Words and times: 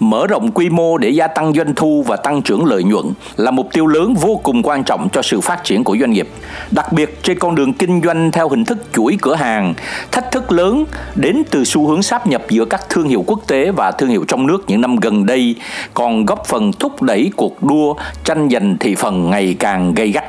Mở 0.00 0.26
rộng 0.26 0.50
quy 0.50 0.68
mô 0.68 0.98
để 0.98 1.08
gia 1.08 1.26
tăng 1.26 1.52
doanh 1.52 1.74
thu 1.74 2.04
và 2.06 2.16
tăng 2.16 2.42
trưởng 2.42 2.64
lợi 2.64 2.84
nhuận 2.84 3.04
là 3.36 3.50
mục 3.50 3.68
tiêu 3.72 3.86
lớn 3.86 4.14
vô 4.14 4.40
cùng 4.42 4.62
quan 4.62 4.84
trọng 4.84 5.08
cho 5.12 5.22
sự 5.22 5.40
phát 5.40 5.64
triển 5.64 5.84
của 5.84 5.96
doanh 6.00 6.10
nghiệp. 6.10 6.28
Đặc 6.70 6.92
biệt 6.92 7.22
trên 7.22 7.38
con 7.38 7.54
đường 7.54 7.72
kinh 7.72 8.00
doanh 8.02 8.32
theo 8.32 8.48
hình 8.48 8.64
thức 8.64 8.78
chuỗi 8.92 9.18
cửa 9.22 9.34
hàng, 9.34 9.74
thách 10.12 10.32
thức 10.32 10.52
lớn 10.52 10.84
đến 11.14 11.42
từ 11.50 11.64
xu 11.64 11.86
hướng 11.86 12.02
sáp 12.02 12.26
nhập 12.26 12.42
giữa 12.48 12.64
các 12.64 12.88
thương 12.88 13.08
hiệu 13.08 13.24
quốc 13.26 13.40
tế 13.46 13.70
và 13.70 13.90
thương 13.90 14.08
hiệu 14.08 14.24
trong 14.28 14.46
nước 14.46 14.64
những 14.68 14.80
năm 14.80 14.96
gần 14.96 15.26
đây 15.26 15.54
còn 15.94 16.26
góp 16.26 16.46
phần 16.46 16.72
thúc 16.72 17.02
đẩy 17.02 17.30
cuộc 17.36 17.62
đua 17.62 17.94
tranh 18.24 18.48
giành 18.50 18.76
thị 18.80 18.94
phần 18.94 19.30
ngày 19.30 19.56
càng 19.58 19.94
gay 19.94 20.08
gắt. 20.10 20.24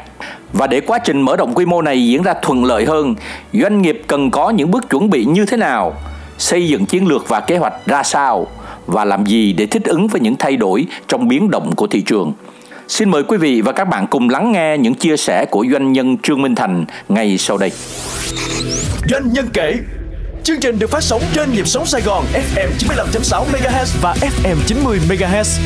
Và 0.53 0.67
để 0.67 0.81
quá 0.81 0.99
trình 0.99 1.21
mở 1.21 1.35
rộng 1.35 1.53
quy 1.53 1.65
mô 1.65 1.81
này 1.81 2.07
diễn 2.07 2.23
ra 2.23 2.33
thuận 2.41 2.65
lợi 2.65 2.85
hơn, 2.85 3.15
doanh 3.53 3.81
nghiệp 3.81 4.01
cần 4.07 4.31
có 4.31 4.49
những 4.49 4.71
bước 4.71 4.89
chuẩn 4.89 5.09
bị 5.09 5.25
như 5.25 5.45
thế 5.45 5.57
nào, 5.57 5.93
xây 6.37 6.67
dựng 6.67 6.85
chiến 6.85 7.07
lược 7.07 7.29
và 7.29 7.39
kế 7.39 7.57
hoạch 7.57 7.73
ra 7.85 8.03
sao 8.03 8.47
và 8.87 9.05
làm 9.05 9.25
gì 9.25 9.53
để 9.53 9.65
thích 9.65 9.83
ứng 9.85 10.07
với 10.07 10.21
những 10.21 10.35
thay 10.39 10.57
đổi 10.57 10.85
trong 11.07 11.27
biến 11.27 11.49
động 11.51 11.75
của 11.75 11.87
thị 11.87 12.01
trường. 12.01 12.33
Xin 12.87 13.09
mời 13.09 13.23
quý 13.23 13.37
vị 13.37 13.61
và 13.61 13.71
các 13.71 13.85
bạn 13.85 14.07
cùng 14.07 14.29
lắng 14.29 14.51
nghe 14.51 14.77
những 14.77 14.93
chia 14.93 15.17
sẻ 15.17 15.45
của 15.51 15.65
doanh 15.71 15.93
nhân 15.93 16.17
Trương 16.17 16.41
Minh 16.41 16.55
Thành 16.55 16.85
ngay 17.09 17.37
sau 17.37 17.57
đây. 17.57 17.71
Doanh 19.09 19.33
nhân 19.33 19.47
kể 19.53 19.73
Chương 20.43 20.59
trình 20.59 20.79
được 20.79 20.89
phát 20.89 21.03
sóng 21.03 21.21
trên 21.33 21.53
nhịp 21.53 21.67
sống 21.67 21.85
Sài 21.85 22.01
Gòn 22.01 22.25
FM 22.33 22.69
95.6 22.79 23.43
MHz 23.45 23.97
và 24.01 24.15
FM 24.21 24.55
90 24.67 24.99
MHz 25.09 25.59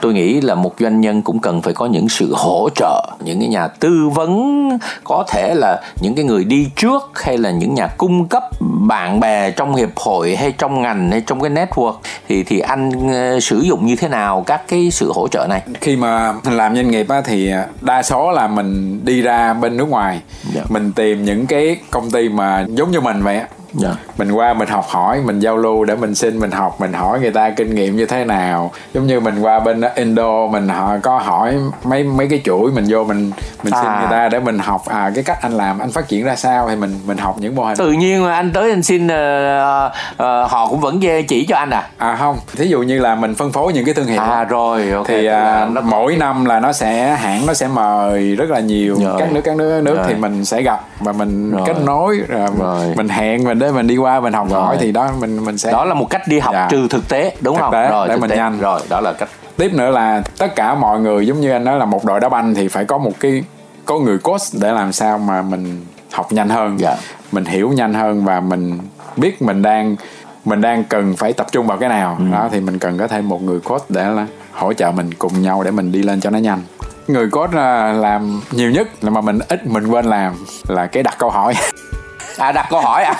tôi 0.00 0.14
nghĩ 0.14 0.40
là 0.40 0.54
một 0.54 0.74
doanh 0.80 1.00
nhân 1.00 1.22
cũng 1.22 1.40
cần 1.40 1.62
phải 1.62 1.74
có 1.74 1.86
những 1.86 2.08
sự 2.08 2.34
hỗ 2.34 2.68
trợ 2.74 3.10
những 3.24 3.40
cái 3.40 3.48
nhà 3.48 3.68
tư 3.68 4.08
vấn 4.14 4.68
có 5.04 5.24
thể 5.28 5.54
là 5.54 5.82
những 6.00 6.14
cái 6.14 6.24
người 6.24 6.44
đi 6.44 6.68
trước 6.76 7.02
hay 7.14 7.38
là 7.38 7.50
những 7.50 7.74
nhà 7.74 7.86
cung 7.86 8.28
cấp 8.28 8.42
bạn 8.90 9.20
bè 9.20 9.50
trong 9.50 9.74
hiệp 9.74 9.96
hội 9.96 10.36
hay 10.36 10.52
trong 10.52 10.82
ngành 10.82 11.10
hay 11.10 11.20
trong 11.20 11.40
cái 11.40 11.50
network 11.50 11.94
thì 12.28 12.42
thì 12.42 12.60
anh 12.60 12.88
uh, 12.88 13.42
sử 13.42 13.60
dụng 13.60 13.86
như 13.86 13.96
thế 13.96 14.08
nào 14.08 14.44
các 14.46 14.62
cái 14.68 14.90
sự 14.90 15.12
hỗ 15.14 15.28
trợ 15.28 15.46
này 15.48 15.62
khi 15.80 15.96
mà 15.96 16.34
làm 16.50 16.76
doanh 16.76 16.90
nghiệp 16.90 17.08
á, 17.08 17.20
thì 17.20 17.52
đa 17.80 18.02
số 18.02 18.32
là 18.32 18.46
mình 18.46 19.00
đi 19.04 19.22
ra 19.22 19.54
bên 19.54 19.76
nước 19.76 19.88
ngoài 19.88 20.12
yeah. 20.12 20.54
Dạ. 20.54 20.62
mình 20.68 20.92
tìm 20.92 21.24
những 21.24 21.46
cái 21.46 21.76
công 21.90 22.10
ty 22.10 22.28
mà 22.28 22.66
giống 22.68 22.90
như 22.90 23.00
mình 23.00 23.22
vậy 23.22 23.36
á 23.36 23.46
yeah. 23.82 23.96
Dạ. 23.96 24.12
mình 24.18 24.32
qua 24.32 24.54
mình 24.54 24.68
học 24.68 24.84
hỏi 24.88 25.20
mình 25.24 25.40
giao 25.40 25.56
lưu 25.56 25.84
để 25.84 25.96
mình 25.96 26.14
xin 26.14 26.38
mình 26.38 26.50
học 26.50 26.80
mình 26.80 26.92
hỏi 26.92 27.20
người 27.20 27.30
ta 27.30 27.50
kinh 27.50 27.74
nghiệm 27.74 27.96
như 27.96 28.06
thế 28.06 28.24
nào 28.24 28.70
giống 28.94 29.06
như 29.06 29.20
mình 29.20 29.40
qua 29.40 29.60
bên 29.60 29.80
Indo 29.94 30.46
mình 30.46 30.68
họ 30.68 30.96
có 31.02 31.18
hỏi 31.18 31.54
mấy 31.84 32.04
mấy 32.04 32.28
cái 32.28 32.40
chuỗi 32.44 32.70
mình 32.72 32.84
vô 32.88 33.04
mình 33.04 33.30
mình 33.62 33.74
à. 33.74 33.82
xin 33.82 33.92
người 34.00 34.10
ta 34.10 34.28
để 34.28 34.40
mình 34.40 34.58
học 34.58 34.82
à 34.86 35.10
cái 35.14 35.24
cách 35.24 35.38
anh 35.42 35.52
làm 35.52 35.78
anh 35.78 35.90
phát 35.90 36.08
triển 36.08 36.24
ra 36.24 36.36
sao 36.36 36.68
thì 36.68 36.76
mình 36.76 36.94
mình 37.06 37.18
học 37.18 37.36
những 37.38 37.54
mô 37.54 37.64
hình 37.64 37.76
tự 37.76 37.92
nhiên 37.92 38.24
mà 38.24 38.34
anh 38.34 38.52
tới 38.52 38.70
anh 38.70 38.82
xin 38.82 39.06
uh, 39.06 39.92
uh, 40.12 40.50
họ 40.50 40.66
cũng 40.70 40.80
vẫn 40.80 41.00
chỉ 41.28 41.46
cho 41.46 41.56
anh 41.56 41.70
à 41.70 41.88
à 41.98 42.16
không 42.16 42.38
thí 42.56 42.66
dụ 42.66 42.82
như 42.82 42.98
là 42.98 43.14
mình 43.14 43.34
phân 43.34 43.52
phối 43.52 43.72
những 43.72 43.84
cái 43.84 43.94
thương 43.94 44.06
hiệu 44.06 44.20
à 44.20 44.44
rồi 44.44 44.90
okay. 44.90 45.20
thì 45.20 45.28
uh, 45.28 45.70
nó... 45.72 45.80
mỗi 45.80 46.16
năm 46.16 46.44
là 46.44 46.60
nó 46.60 46.72
sẽ 46.72 47.16
hãng 47.16 47.46
nó 47.46 47.54
sẽ 47.54 47.68
mời 47.68 48.36
rất 48.36 48.50
là 48.50 48.60
nhiều 48.60 48.96
rồi. 49.04 49.16
các 49.18 49.32
nước 49.32 49.40
các 49.44 49.56
nước 49.56 49.80
nước 49.84 49.96
rồi. 49.96 50.06
thì 50.08 50.14
mình 50.14 50.44
sẽ 50.44 50.62
gặp 50.62 50.80
và 51.00 51.12
mình 51.12 51.50
rồi. 51.50 51.62
kết 51.66 51.76
nối 51.84 52.20
rồi, 52.28 52.48
rồi. 52.58 52.92
mình 52.96 53.08
hẹn 53.08 53.44
mình 53.44 53.58
để 53.60 53.72
mình 53.72 53.86
đi 53.86 53.96
qua 53.96 54.20
mình 54.20 54.32
học 54.32 54.46
rồi. 54.50 54.62
hỏi 54.62 54.76
thì 54.80 54.92
đó 54.92 55.10
mình 55.20 55.44
mình 55.44 55.58
sẽ 55.58 55.72
đó 55.72 55.84
là 55.84 55.94
một 55.94 56.10
cách 56.10 56.22
đi 56.28 56.38
học 56.38 56.54
dạ. 56.54 56.68
trừ 56.70 56.88
thực 56.90 57.08
tế 57.08 57.36
đúng 57.40 57.56
thực 57.56 57.62
không 57.62 57.72
tế, 57.72 57.90
rồi 57.90 58.08
để 58.08 58.16
mình 58.16 58.30
tế. 58.30 58.36
nhanh 58.36 58.60
rồi 58.60 58.80
đó 58.88 59.00
là 59.00 59.12
cách 59.12 59.28
tiếp 59.56 59.72
nữa 59.74 59.90
là 59.90 60.22
tất 60.38 60.54
cả 60.56 60.74
mọi 60.74 61.00
người 61.00 61.26
giống 61.26 61.40
như 61.40 61.50
anh 61.50 61.64
nói 61.64 61.78
là 61.78 61.84
một 61.84 62.04
đội 62.04 62.20
đá 62.20 62.28
banh 62.28 62.54
thì 62.54 62.68
phải 62.68 62.84
có 62.84 62.98
một 62.98 63.12
cái 63.20 63.44
có 63.84 63.98
người 63.98 64.18
coach 64.18 64.40
để 64.60 64.72
làm 64.72 64.92
sao 64.92 65.18
mà 65.18 65.42
mình 65.42 65.86
học 66.12 66.32
nhanh 66.32 66.48
hơn 66.48 66.80
dạ. 66.80 66.96
mình 67.32 67.44
hiểu 67.44 67.70
nhanh 67.70 67.94
hơn 67.94 68.24
và 68.24 68.40
mình 68.40 68.78
biết 69.16 69.42
mình 69.42 69.62
đang 69.62 69.96
mình 70.44 70.60
đang 70.60 70.84
cần 70.84 71.16
phải 71.16 71.32
tập 71.32 71.46
trung 71.52 71.66
vào 71.66 71.78
cái 71.78 71.88
nào 71.88 72.16
ừ. 72.18 72.24
đó 72.32 72.48
thì 72.52 72.60
mình 72.60 72.78
cần 72.78 72.98
có 72.98 73.06
thêm 73.06 73.28
một 73.28 73.42
người 73.42 73.60
coach 73.60 73.82
để 73.88 74.08
là 74.08 74.26
hỗ 74.52 74.72
trợ 74.72 74.90
mình 74.90 75.14
cùng 75.14 75.42
nhau 75.42 75.62
để 75.62 75.70
mình 75.70 75.92
đi 75.92 76.02
lên 76.02 76.20
cho 76.20 76.30
nó 76.30 76.38
nhanh 76.38 76.60
người 77.08 77.30
coach 77.30 77.54
làm 77.94 78.40
nhiều 78.50 78.70
nhất 78.70 78.88
là 79.04 79.10
mà 79.10 79.20
mình 79.20 79.38
ít 79.48 79.66
mình 79.66 79.86
quên 79.86 80.04
làm 80.04 80.34
là 80.68 80.86
cái 80.86 81.02
đặt 81.02 81.14
câu 81.18 81.30
hỏi 81.30 81.54
à 82.40 82.52
đặt 82.52 82.66
câu 82.70 82.80
hỏi 82.80 83.04
à. 83.04 83.14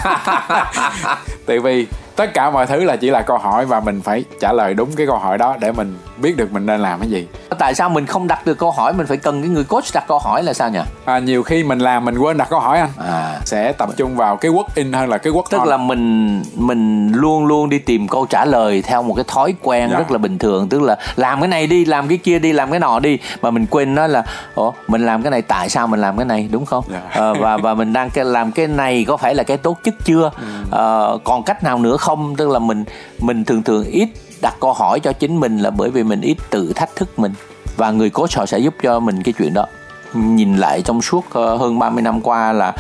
Tại 1.47 1.59
vì 1.59 1.87
tất 2.21 2.35
cả 2.35 2.51
mọi 2.51 2.67
thứ 2.67 2.85
là 2.85 2.97
chỉ 2.97 3.11
là 3.11 3.23
câu 3.23 3.39
hỏi 3.39 3.67
và 3.67 3.81
mình 3.81 4.01
phải 4.03 4.25
trả 4.41 4.53
lời 4.53 4.75
đúng 4.75 4.91
cái 4.97 5.07
câu 5.07 5.19
hỏi 5.19 5.39
đó 5.39 5.57
để 5.61 5.73
mình 5.73 5.99
biết 6.17 6.37
được 6.37 6.53
mình 6.53 6.67
nên 6.67 6.81
làm 6.81 7.01
cái 7.01 7.11
gì 7.11 7.27
tại 7.59 7.75
sao 7.75 7.89
mình 7.89 8.07
không 8.07 8.27
đặt 8.27 8.47
được 8.47 8.59
câu 8.59 8.71
hỏi 8.71 8.93
mình 8.93 9.07
phải 9.07 9.17
cần 9.17 9.43
cái 9.43 9.51
người 9.51 9.65
coach 9.65 9.85
đặt 9.95 10.05
câu 10.09 10.19
hỏi 10.19 10.43
là 10.43 10.53
sao 10.53 10.71
nhỉ 10.71 10.81
à, 11.05 11.19
nhiều 11.19 11.43
khi 11.43 11.65
mình 11.65 11.79
làm 11.79 12.05
mình 12.05 12.19
quên 12.19 12.37
đặt 12.37 12.51
câu 12.51 12.61
hỏi 12.61 12.79
anh 12.79 12.91
à. 12.99 13.41
sẽ 13.45 13.73
tập 13.73 13.89
trung 13.97 14.17
vào 14.17 14.37
cái 14.37 14.51
work 14.51 14.65
in 14.75 14.93
hơn 14.93 15.09
là 15.09 15.19
cái 15.19 15.33
work 15.33 15.43
tức 15.51 15.59
on. 15.59 15.69
là 15.69 15.77
mình 15.77 16.43
mình 16.55 17.13
luôn 17.13 17.47
luôn 17.47 17.69
đi 17.69 17.79
tìm 17.79 18.09
câu 18.09 18.27
trả 18.27 18.45
lời 18.45 18.83
theo 18.83 19.03
một 19.03 19.15
cái 19.15 19.25
thói 19.29 19.55
quen 19.63 19.89
dạ. 19.91 19.99
rất 19.99 20.11
là 20.11 20.19
bình 20.19 20.39
thường 20.39 20.69
tức 20.69 20.83
là 20.83 20.97
làm 21.17 21.41
cái 21.41 21.49
này 21.49 21.67
đi 21.67 21.85
làm 21.85 22.09
cái 22.09 22.19
kia 22.19 22.39
đi 22.39 22.53
làm 22.53 22.71
cái 22.71 22.81
nọ 22.81 23.01
đi 23.01 23.19
mà 23.43 23.51
mình 23.51 23.67
quên 23.71 23.95
nói 23.95 24.09
là 24.09 24.23
ủa 24.55 24.73
mình 24.89 25.07
làm 25.07 25.23
cái 25.23 25.31
này 25.31 25.43
tại 25.43 25.69
sao 25.69 25.87
mình 25.87 26.01
làm 26.01 26.17
cái 26.17 26.27
này 26.27 26.49
đúng 26.53 26.67
không 26.67 26.85
dạ. 26.93 27.01
à, 27.11 27.33
và 27.41 27.57
và 27.57 27.75
mình 27.75 27.93
đang 27.93 28.11
làm 28.15 28.53
cái 28.53 28.67
này 28.67 29.05
có 29.09 29.17
phải 29.17 29.35
là 29.35 29.43
cái 29.43 29.57
tốt 29.57 29.79
nhất 29.85 29.95
chưa 30.05 30.31
ừ. 30.41 30.79
à, 30.79 30.85
còn 31.25 31.43
cách 31.43 31.65
nào 31.65 31.79
nữa 31.79 31.97
không 31.97 32.10
tức 32.37 32.49
là 32.49 32.59
mình 32.59 32.85
mình 33.19 33.45
thường 33.45 33.63
thường 33.63 33.85
ít 33.85 34.09
đặt 34.43 34.55
câu 34.61 34.73
hỏi 34.73 35.01
cho 35.01 35.13
chính 35.13 35.41
mình 35.41 35.59
là 35.59 35.71
bởi 35.71 35.91
vì 35.91 36.03
mình 36.03 36.21
ít 36.21 36.37
tự 36.51 36.73
thách 36.73 36.97
thức 36.97 37.19
mình. 37.19 37.33
Và 37.77 37.91
người 37.91 38.11
coach 38.11 38.37
họ 38.37 38.47
sẽ 38.47 38.59
giúp 38.59 38.75
cho 38.83 39.01
mình 39.01 39.23
cái 39.23 39.35
chuyện 39.39 39.55
đó. 39.55 39.67
Nhìn 40.15 40.57
lại 40.57 40.83
trong 40.83 41.03
suốt 41.03 41.25
ờ, 41.31 41.57
hơn 41.57 41.79
30 41.79 42.03
năm 42.03 42.21
qua 42.21 42.53
là 42.53 42.73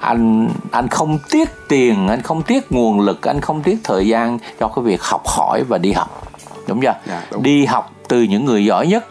anh 0.00 0.48
anh 0.70 0.88
không 0.88 1.18
tiếc 1.30 1.48
tiền 1.68 2.08
anh 2.08 2.22
không 2.22 2.42
tiếc 2.42 2.72
nguồn 2.72 3.00
lực 3.00 3.22
anh 3.22 3.40
không 3.40 3.62
tiếc 3.62 3.78
thời 3.84 4.08
gian 4.08 4.38
cho 4.60 4.68
cái 4.68 4.84
việc 4.84 5.02
học 5.02 5.22
hỏi 5.26 5.64
và 5.68 5.78
đi 5.78 5.92
học. 5.92 6.22
Đúng 6.66 6.80
chưa? 6.80 6.94
Dạ, 7.06 7.22
đúng. 7.30 7.42
đi 7.42 7.66
học 7.66 7.92
từ 8.08 8.22
những 8.22 8.44
người 8.44 8.64
giỏi 8.64 8.86
nhất 8.86 9.06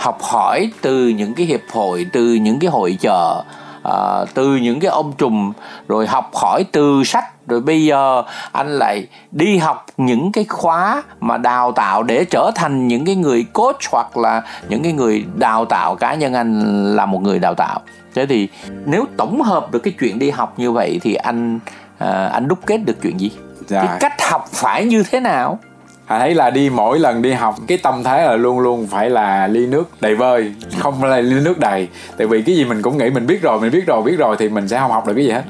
học 0.00 0.18
hỏi 0.22 0.70
từ 0.80 1.08
những 1.08 1.34
cái 1.34 1.46
hiệp 1.46 1.60
hội 1.72 2.06
từ 2.12 2.34
những 2.34 2.58
cái 2.58 2.70
hội 2.70 2.98
chợ 3.00 3.42
uh, 3.88 4.28
từ 4.34 4.56
những 4.56 4.80
cái 4.80 4.90
ông 4.90 5.12
trùm 5.18 5.52
rồi 5.88 6.06
học 6.06 6.30
hỏi 6.34 6.64
từ 6.72 7.02
sách 7.04 7.39
rồi 7.50 7.60
bây 7.60 7.84
giờ 7.84 8.22
anh 8.52 8.78
lại 8.78 9.06
đi 9.30 9.58
học 9.58 9.86
những 9.96 10.32
cái 10.32 10.44
khóa 10.48 11.02
mà 11.20 11.38
đào 11.38 11.72
tạo 11.72 12.02
để 12.02 12.24
trở 12.24 12.50
thành 12.54 12.88
những 12.88 13.04
cái 13.04 13.16
người 13.16 13.44
coach 13.52 13.80
hoặc 13.90 14.16
là 14.16 14.42
những 14.68 14.82
cái 14.82 14.92
người 14.92 15.24
đào 15.34 15.64
tạo 15.64 15.96
cá 15.96 16.14
nhân 16.14 16.34
anh 16.34 16.84
là 16.96 17.06
một 17.06 17.22
người 17.22 17.38
đào 17.38 17.54
tạo. 17.54 17.80
Thế 18.14 18.26
thì 18.26 18.48
nếu 18.86 19.04
tổng 19.16 19.42
hợp 19.42 19.72
được 19.72 19.78
cái 19.78 19.94
chuyện 20.00 20.18
đi 20.18 20.30
học 20.30 20.58
như 20.58 20.72
vậy 20.72 21.00
thì 21.02 21.14
anh 21.14 21.58
à, 21.98 22.30
anh 22.32 22.48
đúc 22.48 22.58
kết 22.66 22.76
được 22.76 22.96
chuyện 23.02 23.20
gì? 23.20 23.30
Dạ. 23.66 23.84
cái 23.86 23.96
cách 24.00 24.22
học 24.30 24.48
phải 24.52 24.84
như 24.84 25.02
thế 25.10 25.20
nào? 25.20 25.58
À, 26.06 26.18
thấy 26.18 26.34
là 26.34 26.50
đi 26.50 26.70
mỗi 26.70 26.98
lần 26.98 27.22
đi 27.22 27.32
học 27.32 27.56
cái 27.66 27.78
tâm 27.78 28.02
thế 28.04 28.24
là 28.24 28.36
luôn 28.36 28.58
luôn 28.58 28.86
phải 28.86 29.10
là 29.10 29.46
ly 29.46 29.66
nước 29.66 29.90
đầy 30.00 30.14
vơi 30.14 30.54
không 30.78 31.00
phải 31.00 31.10
là 31.10 31.20
ly 31.20 31.40
nước 31.40 31.58
đầy. 31.58 31.88
Tại 32.16 32.26
vì 32.26 32.42
cái 32.42 32.56
gì 32.56 32.64
mình 32.64 32.82
cũng 32.82 32.98
nghĩ 32.98 33.10
mình 33.10 33.26
biết 33.26 33.42
rồi 33.42 33.60
mình 33.60 33.70
biết 33.70 33.86
rồi 33.86 34.02
biết 34.02 34.16
rồi 34.18 34.36
thì 34.38 34.48
mình 34.48 34.68
sẽ 34.68 34.78
không 34.78 34.90
học 34.90 35.06
được 35.06 35.14
cái 35.14 35.24
gì 35.24 35.30
hết 35.30 35.42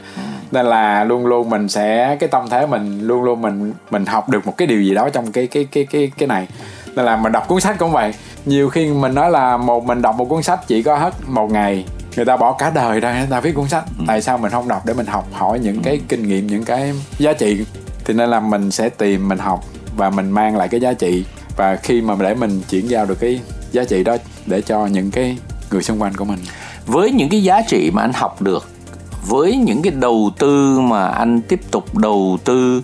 nên 0.53 0.67
là 0.67 1.05
luôn 1.05 1.27
luôn 1.27 1.51
mình 1.51 1.69
sẽ 1.69 2.17
cái 2.21 2.29
tâm 2.29 2.49
thế 2.51 2.67
mình 2.67 3.01
luôn 3.01 3.23
luôn 3.23 3.43
mình 3.43 3.73
mình 3.91 4.07
học 4.07 4.29
được 4.29 4.47
một 4.47 4.57
cái 4.57 4.69
điều 4.69 4.83
gì 4.83 4.95
đó 4.95 5.09
trong 5.09 5.33
cái 5.33 5.47
cái 5.47 5.65
cái 5.73 5.87
cái 5.91 6.13
cái 6.19 6.27
này. 6.27 6.49
Nên 6.95 7.05
là 7.05 7.17
mình 7.17 7.33
đọc 7.33 7.49
cuốn 7.49 7.61
sách 7.61 7.79
cũng 7.79 7.93
vậy. 7.93 8.15
Nhiều 8.45 8.69
khi 8.69 8.87
mình 8.87 9.15
nói 9.15 9.31
là 9.31 9.57
một 9.57 9.85
mình 9.85 10.03
đọc 10.03 10.17
một 10.17 10.25
cuốn 10.25 10.43
sách 10.43 10.61
chỉ 10.67 10.83
có 10.83 10.97
hết 10.97 11.15
một 11.27 11.51
ngày 11.51 11.85
người 12.17 12.25
ta 12.25 12.37
bỏ 12.37 12.53
cả 12.53 12.71
đời 12.75 13.01
ra 13.01 13.19
người 13.19 13.29
ta 13.31 13.41
viết 13.41 13.53
cuốn 13.53 13.69
sách. 13.69 13.85
Ừ. 13.99 14.05
tại 14.07 14.23
sao 14.23 14.39
mình 14.39 14.51
không 14.51 14.69
đọc 14.69 14.87
để 14.87 14.95
mình 14.95 15.07
học 15.07 15.29
hỏi 15.33 15.59
những 15.59 15.83
cái 15.83 16.01
kinh 16.09 16.29
nghiệm 16.29 16.47
những 16.47 16.65
cái 16.65 16.93
giá 17.19 17.33
trị? 17.33 17.65
Thì 18.05 18.15
nên 18.15 18.31
là 18.31 18.41
mình 18.41 18.71
sẽ 18.71 18.89
tìm 18.89 19.29
mình 19.29 19.39
học 19.39 19.65
và 19.97 20.11
mình 20.11 20.31
mang 20.31 20.57
lại 20.57 20.69
cái 20.69 20.81
giá 20.81 20.93
trị. 20.93 21.25
Và 21.57 21.77
khi 21.77 22.03
mà 22.03 22.15
để 22.21 22.35
mình 22.35 22.61
chuyển 22.71 22.91
giao 22.91 23.07
được 23.07 23.21
cái 23.21 23.41
giá 23.73 23.85
trị 23.85 24.05
đó 24.05 24.17
để 24.47 24.63
cho 24.63 24.87
những 24.87 25.11
cái 25.11 25.39
người 25.71 25.83
xung 25.83 26.03
quanh 26.03 26.15
của 26.17 26.25
mình. 26.25 26.39
Với 26.87 27.13
những 27.13 27.29
cái 27.29 27.43
giá 27.43 27.63
trị 27.63 27.91
mà 27.95 28.03
anh 28.03 28.13
học 28.13 28.43
được 28.43 28.69
với 29.27 29.57
những 29.57 29.83
cái 29.83 29.93
đầu 29.93 30.31
tư 30.39 30.81
mà 30.81 31.09
anh 31.09 31.41
tiếp 31.41 31.61
tục 31.71 31.97
đầu 31.97 32.39
tư 32.45 32.83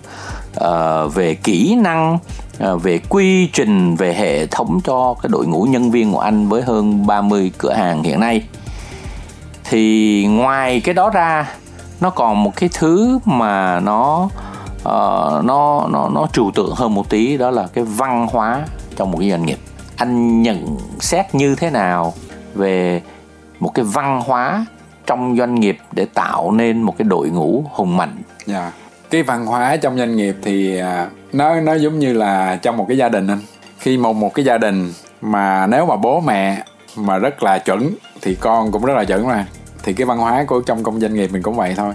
uh, 0.59 1.13
về 1.13 1.35
kỹ 1.35 1.75
năng 1.75 2.17
uh, 2.63 2.83
về 2.83 2.99
quy 3.09 3.47
trình 3.47 3.95
về 3.95 4.13
hệ 4.13 4.47
thống 4.47 4.81
cho 4.83 5.15
cái 5.21 5.29
đội 5.29 5.47
ngũ 5.47 5.63
nhân 5.63 5.91
viên 5.91 6.11
của 6.11 6.19
anh 6.19 6.47
với 6.47 6.61
hơn 6.61 7.07
30 7.07 7.51
cửa 7.57 7.73
hàng 7.73 8.03
hiện 8.03 8.19
nay 8.19 8.43
thì 9.69 10.25
ngoài 10.29 10.79
cái 10.79 10.93
đó 10.93 11.09
ra 11.09 11.53
nó 12.01 12.09
còn 12.09 12.43
một 12.43 12.55
cái 12.55 12.69
thứ 12.73 13.19
mà 13.25 13.79
nó 13.79 14.29
uh, 14.77 15.45
nó 15.45 15.87
nó 15.89 16.09
nó 16.09 16.27
trừu 16.33 16.51
tượng 16.51 16.75
hơn 16.75 16.93
một 16.93 17.09
tí 17.09 17.37
đó 17.37 17.51
là 17.51 17.67
cái 17.73 17.83
văn 17.83 18.27
hóa 18.31 18.65
trong 18.95 19.11
một 19.11 19.17
cái 19.19 19.29
doanh 19.29 19.45
nghiệp. 19.45 19.59
Anh 19.95 20.41
nhận 20.41 20.77
xét 20.99 21.35
như 21.35 21.55
thế 21.55 21.69
nào 21.69 22.13
về 22.55 23.01
một 23.59 23.69
cái 23.73 23.85
văn 23.85 24.21
hóa 24.25 24.65
trong 25.07 25.35
doanh 25.37 25.55
nghiệp 25.55 25.77
để 25.91 26.05
tạo 26.13 26.51
nên 26.51 26.81
một 26.81 26.97
cái 26.97 27.05
đội 27.05 27.29
ngũ 27.29 27.63
hùng 27.71 27.97
mạnh. 27.97 28.21
Dạ. 28.45 28.71
Cái 29.09 29.23
văn 29.23 29.45
hóa 29.45 29.77
trong 29.77 29.97
doanh 29.97 30.15
nghiệp 30.15 30.35
thì 30.43 30.77
à, 30.79 31.07
nó 31.33 31.61
nó 31.61 31.73
giống 31.73 31.99
như 31.99 32.13
là 32.13 32.55
trong 32.61 32.77
một 32.77 32.85
cái 32.87 32.97
gia 32.97 33.09
đình 33.09 33.27
anh. 33.27 33.39
Khi 33.79 33.97
một 33.97 34.13
một 34.13 34.33
cái 34.33 34.45
gia 34.45 34.57
đình 34.57 34.93
mà 35.21 35.67
nếu 35.67 35.85
mà 35.85 35.95
bố 35.95 36.19
mẹ 36.19 36.63
mà 36.95 37.17
rất 37.17 37.43
là 37.43 37.59
chuẩn 37.59 37.89
thì 38.21 38.35
con 38.35 38.71
cũng 38.71 38.85
rất 38.85 38.93
là 38.93 39.03
chuẩn 39.03 39.27
mà. 39.27 39.45
Thì 39.83 39.93
cái 39.93 40.05
văn 40.05 40.17
hóa 40.17 40.43
của 40.47 40.61
trong 40.61 40.83
công 40.83 40.99
doanh 40.99 41.13
nghiệp 41.13 41.29
mình 41.33 41.41
cũng 41.41 41.55
vậy 41.55 41.73
thôi 41.77 41.93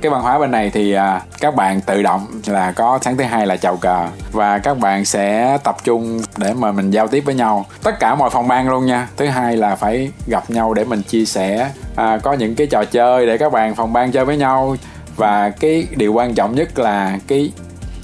cái 0.00 0.10
văn 0.10 0.22
hóa 0.22 0.38
bên 0.38 0.50
này 0.50 0.70
thì 0.70 0.92
à, 0.92 1.22
các 1.40 1.54
bạn 1.54 1.80
tự 1.80 2.02
động 2.02 2.26
là 2.46 2.72
có 2.72 2.98
sáng 3.02 3.16
thứ 3.16 3.24
hai 3.24 3.46
là 3.46 3.56
chào 3.56 3.76
cờ. 3.76 4.06
Và 4.32 4.58
các 4.58 4.78
bạn 4.78 5.04
sẽ 5.04 5.58
tập 5.64 5.76
trung 5.84 6.22
để 6.36 6.52
mà 6.54 6.72
mình 6.72 6.90
giao 6.90 7.08
tiếp 7.08 7.20
với 7.20 7.34
nhau. 7.34 7.66
Tất 7.82 8.00
cả 8.00 8.14
mọi 8.14 8.30
phòng 8.30 8.48
ban 8.48 8.68
luôn 8.68 8.86
nha. 8.86 9.08
Thứ 9.16 9.26
hai 9.26 9.56
là 9.56 9.76
phải 9.76 10.10
gặp 10.26 10.50
nhau 10.50 10.74
để 10.74 10.84
mình 10.84 11.02
chia 11.02 11.24
sẻ 11.24 11.70
à, 11.96 12.18
có 12.22 12.32
những 12.32 12.54
cái 12.54 12.66
trò 12.66 12.84
chơi 12.84 13.26
để 13.26 13.38
các 13.38 13.52
bạn 13.52 13.74
phòng 13.74 13.92
ban 13.92 14.12
chơi 14.12 14.24
với 14.24 14.36
nhau. 14.36 14.76
Và 15.16 15.50
cái 15.50 15.86
điều 15.96 16.12
quan 16.12 16.34
trọng 16.34 16.54
nhất 16.54 16.78
là 16.78 17.18
cái 17.26 17.52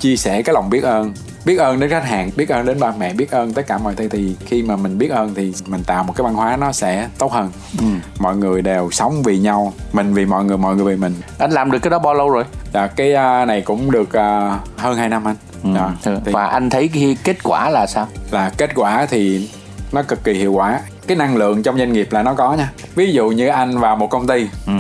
chia 0.00 0.16
sẻ 0.16 0.42
cái 0.42 0.54
lòng 0.54 0.70
biết 0.70 0.84
ơn 0.84 1.14
biết 1.46 1.56
ơn 1.56 1.80
đến 1.80 1.90
khách 1.90 2.04
hàng 2.04 2.30
biết 2.36 2.48
ơn 2.48 2.66
đến 2.66 2.80
ba 2.80 2.92
mẹ 2.98 3.12
biết 3.12 3.30
ơn 3.30 3.52
tất 3.52 3.66
cả 3.66 3.78
mọi 3.78 3.94
thứ. 3.94 4.08
Thì 4.08 4.36
khi 4.46 4.62
mà 4.62 4.76
mình 4.76 4.98
biết 4.98 5.10
ơn 5.10 5.34
thì 5.34 5.52
mình 5.66 5.84
tạo 5.84 6.04
một 6.04 6.12
cái 6.16 6.24
văn 6.24 6.34
hóa 6.34 6.56
nó 6.56 6.72
sẽ 6.72 7.08
tốt 7.18 7.32
hơn. 7.32 7.50
Ừ. 7.78 7.84
mọi 8.18 8.36
người 8.36 8.62
đều 8.62 8.90
sống 8.90 9.22
vì 9.22 9.38
nhau 9.38 9.72
mình 9.92 10.14
vì 10.14 10.24
mọi 10.24 10.44
người 10.44 10.56
mọi 10.56 10.76
người 10.76 10.84
vì 10.84 10.96
mình. 10.96 11.14
Anh 11.38 11.50
làm 11.50 11.70
được 11.70 11.78
cái 11.78 11.90
đó 11.90 11.98
bao 11.98 12.14
lâu 12.14 12.30
rồi? 12.30 12.44
Dạ 12.74 12.86
cái 12.86 13.12
uh, 13.12 13.48
này 13.48 13.60
cũng 13.60 13.90
được 13.90 14.08
uh, 14.08 14.78
hơn 14.78 14.96
2 14.96 15.08
năm 15.08 15.28
anh. 15.28 15.36
Ừ. 15.62 15.70
dạ, 15.74 16.20
thì... 16.24 16.32
và 16.32 16.46
anh 16.46 16.70
thấy 16.70 16.88
cái 16.88 17.16
kết 17.24 17.42
quả 17.42 17.70
là 17.70 17.86
sao? 17.86 18.08
Là 18.30 18.50
kết 18.56 18.70
quả 18.74 19.06
thì 19.06 19.50
nó 19.92 20.02
cực 20.02 20.24
kỳ 20.24 20.32
hiệu 20.32 20.52
quả. 20.52 20.80
Cái 21.06 21.16
năng 21.16 21.36
lượng 21.36 21.62
trong 21.62 21.78
doanh 21.78 21.92
nghiệp 21.92 22.08
là 22.10 22.22
nó 22.22 22.34
có 22.34 22.54
nha. 22.54 22.72
Ví 22.94 23.12
dụ 23.12 23.28
như 23.28 23.46
anh 23.46 23.78
vào 23.78 23.96
một 23.96 24.10
công 24.10 24.26
ty 24.26 24.48
ừ. 24.66 24.72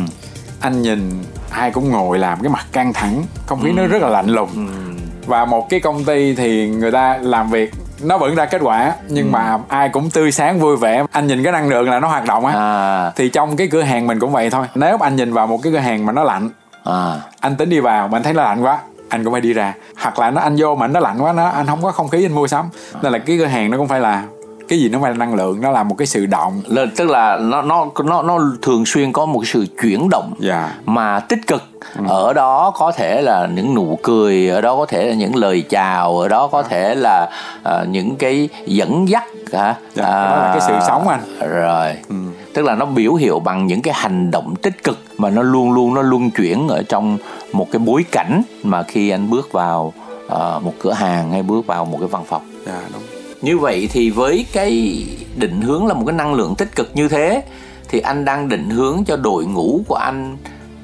anh 0.60 0.82
nhìn 0.82 1.22
ai 1.50 1.70
cũng 1.70 1.90
ngồi 1.90 2.18
làm 2.18 2.40
cái 2.42 2.50
mặt 2.50 2.66
căng 2.72 2.92
thẳng 2.92 3.22
không 3.46 3.62
khí 3.62 3.68
ừ. 3.68 3.72
nó 3.72 3.86
rất 3.86 4.02
là 4.02 4.08
lạnh 4.08 4.28
lùng. 4.28 4.50
Ừ 4.54 4.85
và 5.26 5.44
một 5.44 5.68
cái 5.70 5.80
công 5.80 6.04
ty 6.04 6.34
thì 6.34 6.68
người 6.68 6.90
ta 6.90 7.18
làm 7.22 7.50
việc 7.50 7.70
nó 8.02 8.18
vẫn 8.18 8.34
ra 8.34 8.46
kết 8.46 8.60
quả 8.62 8.94
nhưng 9.08 9.26
ừ. 9.26 9.30
mà 9.30 9.58
ai 9.68 9.88
cũng 9.88 10.10
tươi 10.10 10.32
sáng 10.32 10.60
vui 10.60 10.76
vẻ 10.76 11.04
anh 11.12 11.26
nhìn 11.26 11.42
cái 11.42 11.52
năng 11.52 11.68
lượng 11.68 11.90
là 11.90 12.00
nó 12.00 12.08
hoạt 12.08 12.24
động 12.26 12.46
á 12.46 12.52
à. 12.52 13.12
thì 13.16 13.28
trong 13.28 13.56
cái 13.56 13.68
cửa 13.68 13.82
hàng 13.82 14.06
mình 14.06 14.20
cũng 14.20 14.32
vậy 14.32 14.50
thôi 14.50 14.66
nếu 14.74 14.98
anh 15.00 15.16
nhìn 15.16 15.32
vào 15.32 15.46
một 15.46 15.62
cái 15.62 15.72
cửa 15.72 15.78
hàng 15.78 16.06
mà 16.06 16.12
nó 16.12 16.24
lạnh 16.24 16.50
à. 16.84 17.20
anh 17.40 17.56
tính 17.56 17.68
đi 17.68 17.80
vào 17.80 18.08
mà 18.08 18.18
anh 18.18 18.22
thấy 18.22 18.32
nó 18.32 18.42
lạnh 18.42 18.62
quá 18.62 18.78
anh 19.08 19.24
cũng 19.24 19.32
phải 19.32 19.40
đi 19.40 19.52
ra 19.52 19.74
hoặc 20.02 20.18
là 20.18 20.30
nó 20.30 20.40
anh 20.40 20.56
vô 20.58 20.74
mà 20.74 20.86
nó 20.86 21.00
lạnh 21.00 21.18
quá 21.18 21.32
nó 21.32 21.48
anh 21.48 21.66
không 21.66 21.82
có 21.82 21.92
không 21.92 22.08
khí 22.08 22.24
anh 22.24 22.34
mua 22.34 22.46
sắm 22.46 22.68
nên 23.02 23.12
là 23.12 23.18
cái 23.18 23.38
cửa 23.38 23.46
hàng 23.46 23.70
nó 23.70 23.78
cũng 23.78 23.88
phải 23.88 24.00
là 24.00 24.22
cái 24.68 24.78
gì 24.78 24.88
nó 24.88 24.98
là 24.98 25.14
năng 25.14 25.34
lượng 25.34 25.60
nó 25.60 25.70
là 25.70 25.82
một 25.82 25.94
cái 25.98 26.06
sự 26.06 26.26
động 26.26 26.62
là 26.66 26.86
tức 26.96 27.10
là 27.10 27.36
nó 27.36 27.62
nó 27.62 27.86
nó 28.04 28.22
nó 28.22 28.38
thường 28.62 28.86
xuyên 28.86 29.12
có 29.12 29.26
một 29.26 29.38
cái 29.38 29.50
sự 29.52 29.66
chuyển 29.82 30.08
động 30.08 30.34
yeah. 30.42 30.56
Dạ. 30.56 30.74
mà 30.86 31.20
tích 31.20 31.46
cực 31.46 31.62
ừ. 31.96 32.04
ở 32.08 32.32
đó 32.32 32.72
có 32.76 32.92
thể 32.92 33.22
là 33.22 33.48
những 33.54 33.74
nụ 33.74 33.98
cười 34.02 34.48
ở 34.48 34.60
đó 34.60 34.76
có 34.76 34.86
thể 34.86 35.06
là 35.06 35.14
những 35.14 35.36
lời 35.36 35.64
chào 35.68 36.18
ở 36.18 36.28
đó 36.28 36.46
có 36.46 36.58
à. 36.58 36.64
thể 36.68 36.94
là 36.94 37.30
uh, 37.68 37.88
những 37.88 38.16
cái 38.16 38.48
dẫn 38.66 39.08
dắt 39.08 39.24
hả 39.52 39.64
yeah, 39.64 39.76
dạ, 39.94 40.04
à, 40.04 40.24
đó 40.30 40.36
là 40.36 40.50
cái 40.58 40.60
sự 40.68 40.86
sống 40.86 41.08
anh 41.08 41.20
rồi 41.50 41.96
ừ. 42.08 42.16
tức 42.54 42.62
là 42.62 42.74
nó 42.74 42.86
biểu 42.86 43.14
hiệu 43.14 43.40
bằng 43.40 43.66
những 43.66 43.82
cái 43.82 43.94
hành 43.94 44.30
động 44.30 44.54
tích 44.62 44.84
cực 44.84 44.98
mà 45.18 45.30
nó 45.30 45.42
luôn 45.42 45.72
luôn 45.72 45.94
nó 45.94 46.02
luân 46.02 46.30
chuyển 46.30 46.68
ở 46.68 46.82
trong 46.82 47.18
một 47.52 47.70
cái 47.72 47.78
bối 47.78 48.04
cảnh 48.12 48.42
mà 48.62 48.82
khi 48.82 49.10
anh 49.10 49.30
bước 49.30 49.52
vào 49.52 49.92
uh, 50.26 50.62
một 50.62 50.72
cửa 50.78 50.92
hàng 50.92 51.30
hay 51.30 51.42
bước 51.42 51.66
vào 51.66 51.84
một 51.84 51.96
cái 52.00 52.08
văn 52.08 52.22
phòng 52.28 52.42
yeah, 52.66 52.78
dạ, 52.82 52.88
đúng 52.92 53.15
như 53.42 53.58
vậy 53.58 53.88
thì 53.92 54.10
với 54.10 54.46
cái 54.52 55.04
định 55.36 55.60
hướng 55.60 55.86
là 55.86 55.94
một 55.94 56.02
cái 56.06 56.16
năng 56.16 56.34
lượng 56.34 56.54
tích 56.54 56.76
cực 56.76 56.90
như 56.94 57.08
thế 57.08 57.42
thì 57.88 58.00
anh 58.00 58.24
đang 58.24 58.48
định 58.48 58.70
hướng 58.70 59.04
cho 59.04 59.16
đội 59.16 59.44
ngũ 59.44 59.80
của 59.88 59.94
anh 59.94 60.36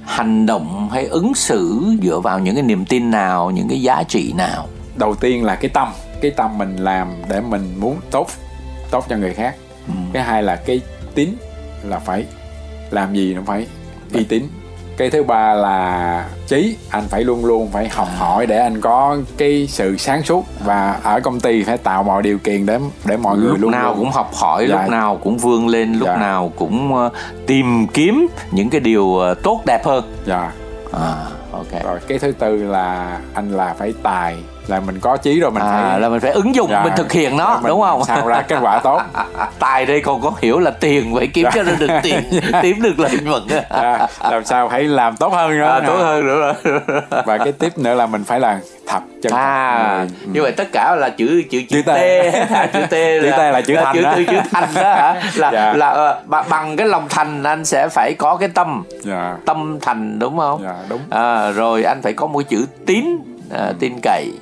hành 0.04 0.46
động 0.46 0.88
hay 0.92 1.06
ứng 1.06 1.34
xử 1.34 1.82
dựa 2.02 2.20
vào 2.20 2.38
những 2.38 2.54
cái 2.54 2.64
niềm 2.64 2.84
tin 2.84 3.10
nào 3.10 3.50
những 3.50 3.68
cái 3.68 3.82
giá 3.82 4.02
trị 4.02 4.32
nào? 4.36 4.68
Đầu 4.96 5.14
tiên 5.14 5.44
là 5.44 5.54
cái 5.54 5.68
tâm 5.68 5.88
cái 6.20 6.30
tâm 6.30 6.58
mình 6.58 6.76
làm 6.76 7.08
để 7.28 7.40
mình 7.40 7.74
muốn 7.80 7.96
tốt 8.10 8.28
tốt 8.90 9.04
cho 9.08 9.16
người 9.16 9.34
khác. 9.34 9.54
Ừ. 9.86 9.92
cái 10.12 10.22
hai 10.22 10.42
là 10.42 10.56
cái 10.56 10.80
tín 11.14 11.28
là 11.84 11.98
phải 11.98 12.24
làm 12.90 13.14
gì 13.14 13.34
nó 13.34 13.42
phải 13.46 13.66
uy 14.14 14.24
tín 14.24 14.42
cái 14.96 15.10
thứ 15.10 15.22
ba 15.22 15.54
là 15.54 16.28
trí 16.46 16.76
anh 16.90 17.04
phải 17.08 17.24
luôn 17.24 17.44
luôn 17.44 17.68
phải 17.72 17.88
học 17.88 18.08
hỏi 18.18 18.46
để 18.46 18.58
anh 18.58 18.80
có 18.80 19.16
cái 19.36 19.66
sự 19.68 19.96
sáng 19.96 20.22
suốt 20.22 20.44
và 20.64 21.00
ở 21.02 21.20
công 21.20 21.40
ty 21.40 21.62
phải 21.62 21.78
tạo 21.78 22.02
mọi 22.02 22.22
điều 22.22 22.38
kiện 22.38 22.66
để 22.66 22.78
để 23.04 23.16
mọi 23.16 23.36
lúc 23.36 23.50
người 23.50 23.58
luôn 23.58 23.70
nào 23.70 23.88
luôn. 23.88 23.98
cũng 23.98 24.10
học 24.10 24.30
hỏi 24.34 24.66
dạ. 24.68 24.76
lúc 24.76 24.90
nào 24.90 25.18
cũng 25.22 25.38
vươn 25.38 25.68
lên 25.68 25.92
lúc 25.92 26.06
dạ. 26.06 26.16
nào 26.16 26.52
cũng 26.56 26.94
uh, 26.94 27.12
tìm 27.46 27.86
kiếm 27.86 28.26
những 28.50 28.70
cái 28.70 28.80
điều 28.80 29.04
uh, 29.04 29.42
tốt 29.42 29.62
đẹp 29.66 29.84
hơn 29.84 30.14
dạ 30.26 30.52
à 30.92 31.14
ok 31.52 31.84
rồi 31.84 31.98
cái 32.08 32.18
thứ 32.18 32.32
tư 32.32 32.56
là 32.56 33.20
anh 33.34 33.50
là 33.50 33.74
phải 33.78 33.94
tài 34.02 34.36
là 34.66 34.80
mình 34.80 35.00
có 35.00 35.16
chí 35.16 35.40
rồi 35.40 35.50
mình 35.50 35.62
à, 35.62 35.68
phải 35.70 36.00
là 36.00 36.08
mình 36.08 36.20
phải 36.20 36.30
ứng 36.30 36.54
dụng 36.54 36.70
dạ, 36.70 36.84
mình 36.84 36.92
thực 36.96 37.12
hiện 37.12 37.36
nó 37.36 37.60
đúng 37.66 37.80
không? 37.80 38.04
sao 38.04 38.26
ra 38.26 38.42
kết 38.42 38.58
quả 38.60 38.78
tốt. 38.78 39.00
Tài 39.58 39.86
đây 39.86 40.00
còn 40.00 40.20
có 40.20 40.32
hiểu 40.40 40.58
là 40.58 40.70
tiền 40.70 41.14
phải 41.16 41.26
kiếm 41.26 41.48
cho 41.54 41.62
nó 41.62 41.72
được 41.78 41.90
tiền 42.02 42.22
kiếm 42.62 42.82
được 42.82 42.98
lợi 42.98 43.18
nhuận. 43.22 43.42
Dạ, 43.70 44.06
làm 44.30 44.44
sao 44.44 44.68
phải 44.68 44.84
làm 44.84 45.16
tốt 45.16 45.32
hơn 45.32 45.58
nữa. 45.58 45.64
À, 45.64 45.80
tốt 45.86 45.96
hơn 45.96 46.26
nữa 46.26 46.54
và 47.24 47.38
cái 47.38 47.52
tiếp 47.52 47.78
nữa 47.78 47.94
là 47.94 48.06
mình 48.06 48.24
phải 48.24 48.40
là 48.40 48.60
thật 48.86 49.00
chân 49.22 49.32
à 49.32 49.78
thật. 49.78 50.14
Ừ. 50.20 50.30
như 50.32 50.42
vậy 50.42 50.52
tất 50.52 50.68
cả 50.72 50.96
là 50.98 51.08
chữ 51.08 51.42
chữ 51.50 51.62
chữ, 51.68 51.82
chữ 51.82 51.82
t, 51.82 51.88
à, 52.50 52.66
chữ 52.72 52.80
t 52.90 52.92
là, 52.92 53.20
chữ 53.22 53.30
t 53.30 53.38
là 53.38 53.60
chữ 53.60 53.74
thành 53.76 53.94
chữ, 53.94 54.02
đó. 54.02 54.14
chữ, 54.16 54.24
chữ 54.24 54.36
thành 54.50 54.68
đó 54.74 54.94
hả? 54.94 55.22
Là 55.36 55.50
dạ. 55.52 55.72
là 55.72 56.10
uh, 56.10 56.48
bằng 56.48 56.76
cái 56.76 56.86
lòng 56.86 57.06
thành 57.08 57.42
anh 57.42 57.64
sẽ 57.64 57.88
phải 57.88 58.14
có 58.14 58.36
cái 58.36 58.48
tâm. 58.48 58.84
Dạ. 59.00 59.36
tâm 59.46 59.78
thành 59.80 60.18
đúng 60.18 60.38
không? 60.38 60.60
Dạ, 60.64 60.74
đúng. 60.88 61.00
À, 61.10 61.50
rồi 61.50 61.84
anh 61.84 62.02
phải 62.02 62.12
có 62.12 62.26
một 62.26 62.42
chữ 62.48 62.66
tín 62.86 63.04
uh, 63.54 63.78
tin 63.80 63.92
cậy 64.02 64.32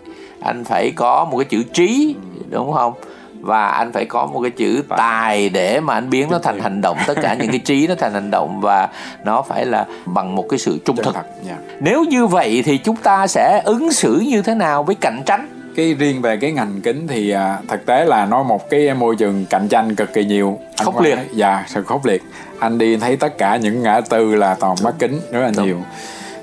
anh 0.41 0.65
phải 0.65 0.93
có 0.97 1.25
một 1.25 1.39
cái 1.39 1.45
chữ 1.45 1.63
trí 1.73 2.15
đúng 2.51 2.73
không? 2.73 2.93
Và 3.41 3.67
anh 3.67 3.93
phải 3.93 4.05
có 4.05 4.27
một 4.27 4.41
cái 4.43 4.51
chữ 4.51 4.83
tài 4.89 5.49
để 5.49 5.81
mà 5.81 5.95
anh 5.95 6.11
biến 6.11 6.29
nó 6.31 6.39
thành 6.39 6.61
hành 6.61 6.81
động. 6.81 6.97
Tất 7.07 7.15
cả 7.23 7.35
những 7.35 7.51
cái 7.51 7.59
trí 7.59 7.87
nó 7.87 7.95
thành 7.95 8.13
hành 8.13 8.31
động 8.31 8.61
và 8.61 8.89
nó 9.25 9.43
phải 9.43 9.67
là 9.67 9.87
bằng 10.05 10.35
một 10.35 10.47
cái 10.49 10.59
sự 10.59 10.79
trung 10.85 10.97
thực. 10.97 11.17
Dạ. 11.49 11.57
nếu 11.81 12.05
như 12.05 12.27
vậy 12.27 12.63
thì 12.67 12.79
chúng 12.79 12.97
ta 12.97 13.27
sẽ 13.27 13.63
ứng 13.65 13.93
xử 13.93 14.23
như 14.27 14.43
thế 14.43 14.55
nào 14.55 14.83
với 14.83 14.95
cạnh 14.95 15.23
tranh? 15.27 15.49
Cái 15.77 15.95
riêng 15.95 16.23
về 16.23 16.37
cái 16.37 16.53
ngành 16.53 16.81
kính 16.81 17.09
thì 17.09 17.31
à, 17.31 17.59
thực 17.69 17.87
tế 17.87 18.05
là 18.05 18.27
nó 18.27 18.43
một 18.43 18.71
cái 18.71 18.95
môi 18.95 19.17
trường 19.17 19.47
cạnh 19.51 19.69
tranh 19.69 19.95
cực 19.95 20.13
kỳ 20.15 20.25
nhiều. 20.25 20.59
Anh 20.77 20.85
khốc 20.85 21.01
liệt. 21.01 21.19
dạ 21.35 21.65
sự 21.69 21.83
khốc 21.83 22.07
liệt. 22.07 22.23
Anh 22.59 22.79
đi 22.79 22.97
thấy 22.97 23.17
tất 23.17 23.39
cả 23.39 23.57
những 23.57 23.83
ngã 23.83 24.01
tư 24.01 24.35
là 24.35 24.55
toàn 24.61 24.77
mắt 24.85 24.95
kính 24.99 25.21
rất 25.33 25.41
là 25.41 25.51
Đúng. 25.57 25.67
nhiều 25.67 25.77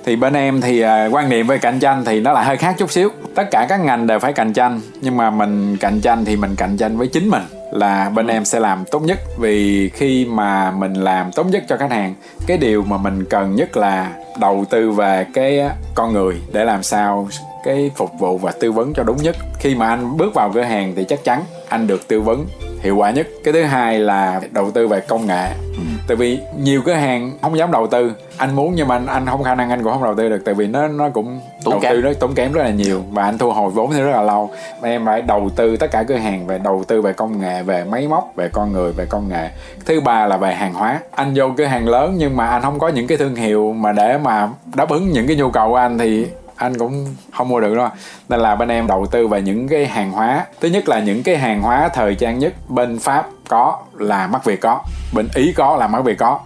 thì 0.07 0.15
bên 0.15 0.33
em 0.33 0.61
thì 0.61 0.83
uh, 0.83 0.87
quan 1.11 1.29
niệm 1.29 1.47
về 1.47 1.57
cạnh 1.57 1.79
tranh 1.79 2.05
thì 2.05 2.19
nó 2.19 2.33
lại 2.33 2.45
hơi 2.45 2.57
khác 2.57 2.75
chút 2.77 2.91
xíu. 2.91 3.09
Tất 3.35 3.43
cả 3.51 3.65
các 3.69 3.79
ngành 3.79 4.07
đều 4.07 4.19
phải 4.19 4.33
cạnh 4.33 4.53
tranh 4.53 4.81
nhưng 5.01 5.17
mà 5.17 5.29
mình 5.29 5.77
cạnh 5.77 6.01
tranh 6.01 6.25
thì 6.25 6.35
mình 6.35 6.55
cạnh 6.55 6.77
tranh 6.77 6.97
với 6.97 7.07
chính 7.07 7.29
mình 7.29 7.41
là 7.71 8.09
bên 8.15 8.27
em 8.27 8.45
sẽ 8.45 8.59
làm 8.59 8.85
tốt 8.91 8.99
nhất. 8.99 9.19
Vì 9.37 9.89
khi 9.89 10.25
mà 10.25 10.71
mình 10.71 10.93
làm 10.93 11.31
tốt 11.31 11.43
nhất 11.43 11.63
cho 11.69 11.77
khách 11.77 11.91
hàng 11.91 12.13
cái 12.47 12.57
điều 12.57 12.83
mà 12.83 12.97
mình 12.97 13.25
cần 13.29 13.55
nhất 13.55 13.77
là 13.77 14.11
đầu 14.39 14.65
tư 14.69 14.91
về 14.91 15.25
cái 15.33 15.61
con 15.95 16.13
người 16.13 16.41
để 16.53 16.63
làm 16.63 16.83
sao 16.83 17.27
cái 17.65 17.91
phục 17.95 18.11
vụ 18.19 18.37
và 18.37 18.51
tư 18.59 18.71
vấn 18.71 18.93
cho 18.93 19.03
đúng 19.03 19.17
nhất. 19.17 19.35
Khi 19.59 19.75
mà 19.75 19.89
anh 19.89 20.17
bước 20.17 20.33
vào 20.33 20.51
cửa 20.53 20.61
hàng 20.61 20.93
thì 20.95 21.03
chắc 21.03 21.23
chắn 21.23 21.43
anh 21.69 21.87
được 21.87 22.07
tư 22.07 22.21
vấn 22.21 22.45
hiệu 22.81 22.95
quả 22.95 23.11
nhất. 23.11 23.27
Cái 23.43 23.53
thứ 23.53 23.63
hai 23.63 23.99
là 23.99 24.41
đầu 24.51 24.71
tư 24.71 24.87
về 24.87 24.99
công 24.99 25.25
nghệ. 25.27 25.47
Ừ. 25.77 25.83
tại 26.07 26.17
vì 26.17 26.39
nhiều 26.57 26.81
cửa 26.85 26.93
hàng 26.93 27.31
không 27.41 27.57
dám 27.57 27.71
đầu 27.71 27.87
tư. 27.87 28.11
Anh 28.37 28.55
muốn 28.55 28.73
nhưng 28.75 28.87
mà 28.87 28.95
anh, 28.95 29.05
anh 29.05 29.25
không 29.25 29.43
khả 29.43 29.55
năng 29.55 29.69
anh 29.69 29.83
cũng 29.83 29.93
không 29.93 30.03
đầu 30.03 30.15
tư 30.15 30.29
được. 30.29 30.41
Tại 30.45 30.53
vì 30.53 30.67
nó 30.67 30.87
nó 30.87 31.09
cũng 31.09 31.39
tốn 31.63 31.71
đầu 31.71 31.79
kém. 31.79 31.91
tư 31.91 32.01
nó 32.01 32.13
tốn 32.19 32.33
kém 32.33 32.51
rất 32.51 32.63
là 32.63 32.69
nhiều. 32.69 33.03
Và 33.11 33.23
anh 33.23 33.37
thu 33.37 33.51
hồi 33.51 33.71
vốn 33.71 33.91
thì 33.91 34.01
rất 34.01 34.11
là 34.11 34.21
lâu. 34.21 34.49
Em 34.81 35.05
phải 35.05 35.21
đầu 35.21 35.49
tư 35.55 35.77
tất 35.77 35.91
cả 35.91 36.03
cửa 36.03 36.15
hàng 36.15 36.47
về 36.47 36.57
đầu 36.57 36.83
tư 36.87 37.01
về 37.01 37.13
công 37.13 37.41
nghệ 37.41 37.63
về 37.63 37.83
máy 37.83 38.07
móc 38.07 38.31
về 38.35 38.49
con 38.53 38.73
người 38.73 38.91
về 38.91 39.05
công 39.05 39.29
nghệ. 39.29 39.49
Thứ 39.85 40.01
ba 40.01 40.27
là 40.27 40.37
về 40.37 40.53
hàng 40.53 40.73
hóa. 40.73 40.99
Anh 41.11 41.31
vô 41.35 41.45
cửa 41.57 41.65
hàng 41.65 41.87
lớn 41.87 42.15
nhưng 42.17 42.37
mà 42.37 42.47
anh 42.47 42.61
không 42.61 42.79
có 42.79 42.87
những 42.87 43.07
cái 43.07 43.17
thương 43.17 43.35
hiệu 43.35 43.73
mà 43.73 43.91
để 43.91 44.17
mà 44.17 44.49
đáp 44.75 44.89
ứng 44.89 45.09
những 45.11 45.27
cái 45.27 45.35
nhu 45.35 45.49
cầu 45.49 45.69
của 45.69 45.75
anh 45.75 45.97
thì 45.97 46.27
anh 46.57 46.77
cũng 46.77 47.05
không 47.33 47.49
mua 47.49 47.59
được 47.59 47.75
đâu. 47.75 47.89
Nên 48.29 48.39
là 48.39 48.55
bên 48.55 48.69
em 48.69 48.87
đầu 48.87 49.05
tư 49.05 49.27
vào 49.27 49.39
những 49.39 49.67
cái 49.67 49.85
hàng 49.85 50.11
hóa. 50.11 50.45
Thứ 50.61 50.67
nhất 50.67 50.89
là 50.89 50.99
những 50.99 51.23
cái 51.23 51.37
hàng 51.37 51.61
hóa 51.61 51.89
thời 51.89 52.15
trang 52.15 52.39
nhất 52.39 52.53
bên 52.69 52.99
pháp 52.99 53.27
có 53.47 53.79
là 53.93 54.27
mắt 54.27 54.45
việt 54.45 54.61
có. 54.61 54.81
Bên 55.13 55.27
ý 55.35 55.53
có 55.53 55.77
là 55.77 55.87
mắt 55.87 56.03
việt 56.03 56.17
có. 56.17 56.39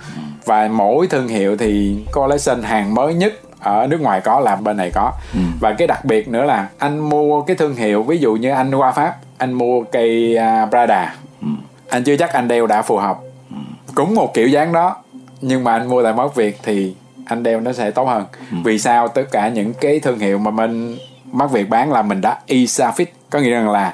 Và 0.46 0.68
mỗi 0.68 1.08
thương 1.08 1.28
hiệu 1.28 1.58
thì 1.58 1.98
collection 2.14 2.64
hàng 2.64 2.94
mới 2.94 3.14
nhất 3.14 3.34
ở 3.60 3.88
nước 3.88 4.02
ngoài 4.02 4.22
có 4.22 4.40
là 4.40 4.56
bên 4.56 4.78
này 4.78 4.92
có. 4.94 5.12
Ừ. 5.34 5.40
và 5.60 5.74
cái 5.74 5.88
đặc 5.88 6.06
biệt 6.06 6.28
nữa 6.28 6.44
là 6.44 6.68
anh 6.78 7.00
mua 7.00 7.42
cái 7.42 7.56
thương 7.56 7.76
hiệu 7.76 8.04
ví 8.04 8.18
dụ 8.18 8.34
như 8.34 8.50
anh 8.50 8.76
qua 8.76 8.92
pháp 8.92 9.16
anh 9.38 9.54
mua 9.54 9.84
cây 9.84 10.38
uh, 10.64 10.70
Prada. 10.70 11.16
Ừ. 11.42 11.48
anh 11.90 12.04
chưa 12.04 12.18
chắc 12.18 12.34
anh 12.34 12.48
đeo 12.48 12.68
đã 12.68 12.82
phù 12.82 12.98
hợp. 12.98 13.18
Ừ. 13.50 13.56
cũng 13.96 14.16
một 14.16 14.34
kiểu 14.34 14.48
dáng 14.48 14.74
đó. 14.74 14.96
Nhưng 15.42 15.64
mà 15.64 15.74
anh 15.74 15.88
mua 15.88 16.04
tại 16.04 16.14
mắt 16.14 16.36
việt 16.36 16.60
thì 16.64 16.96
anh 17.26 17.44
đeo 17.44 17.60
nó 17.60 17.74
sẽ 17.74 17.92
tốt 17.92 18.06
hơn. 18.06 18.26
Ừ. 18.52 18.58
vì 18.64 18.80
sao 18.80 19.08
tất 19.08 19.24
cả 19.32 19.50
những 19.50 19.74
cái 19.74 20.00
thương 20.00 20.20
hiệu 20.20 20.38
mà 20.38 20.52
mình 20.52 20.98
mắt 21.32 21.52
việt 21.52 21.70
bán 21.70 21.92
là 21.92 22.02
mình 22.02 22.22
đã 22.22 22.38
isa 22.46 22.92
fit 22.92 23.06
có 23.30 23.40
nghĩa 23.40 23.50
rằng 23.50 23.70
là 23.70 23.94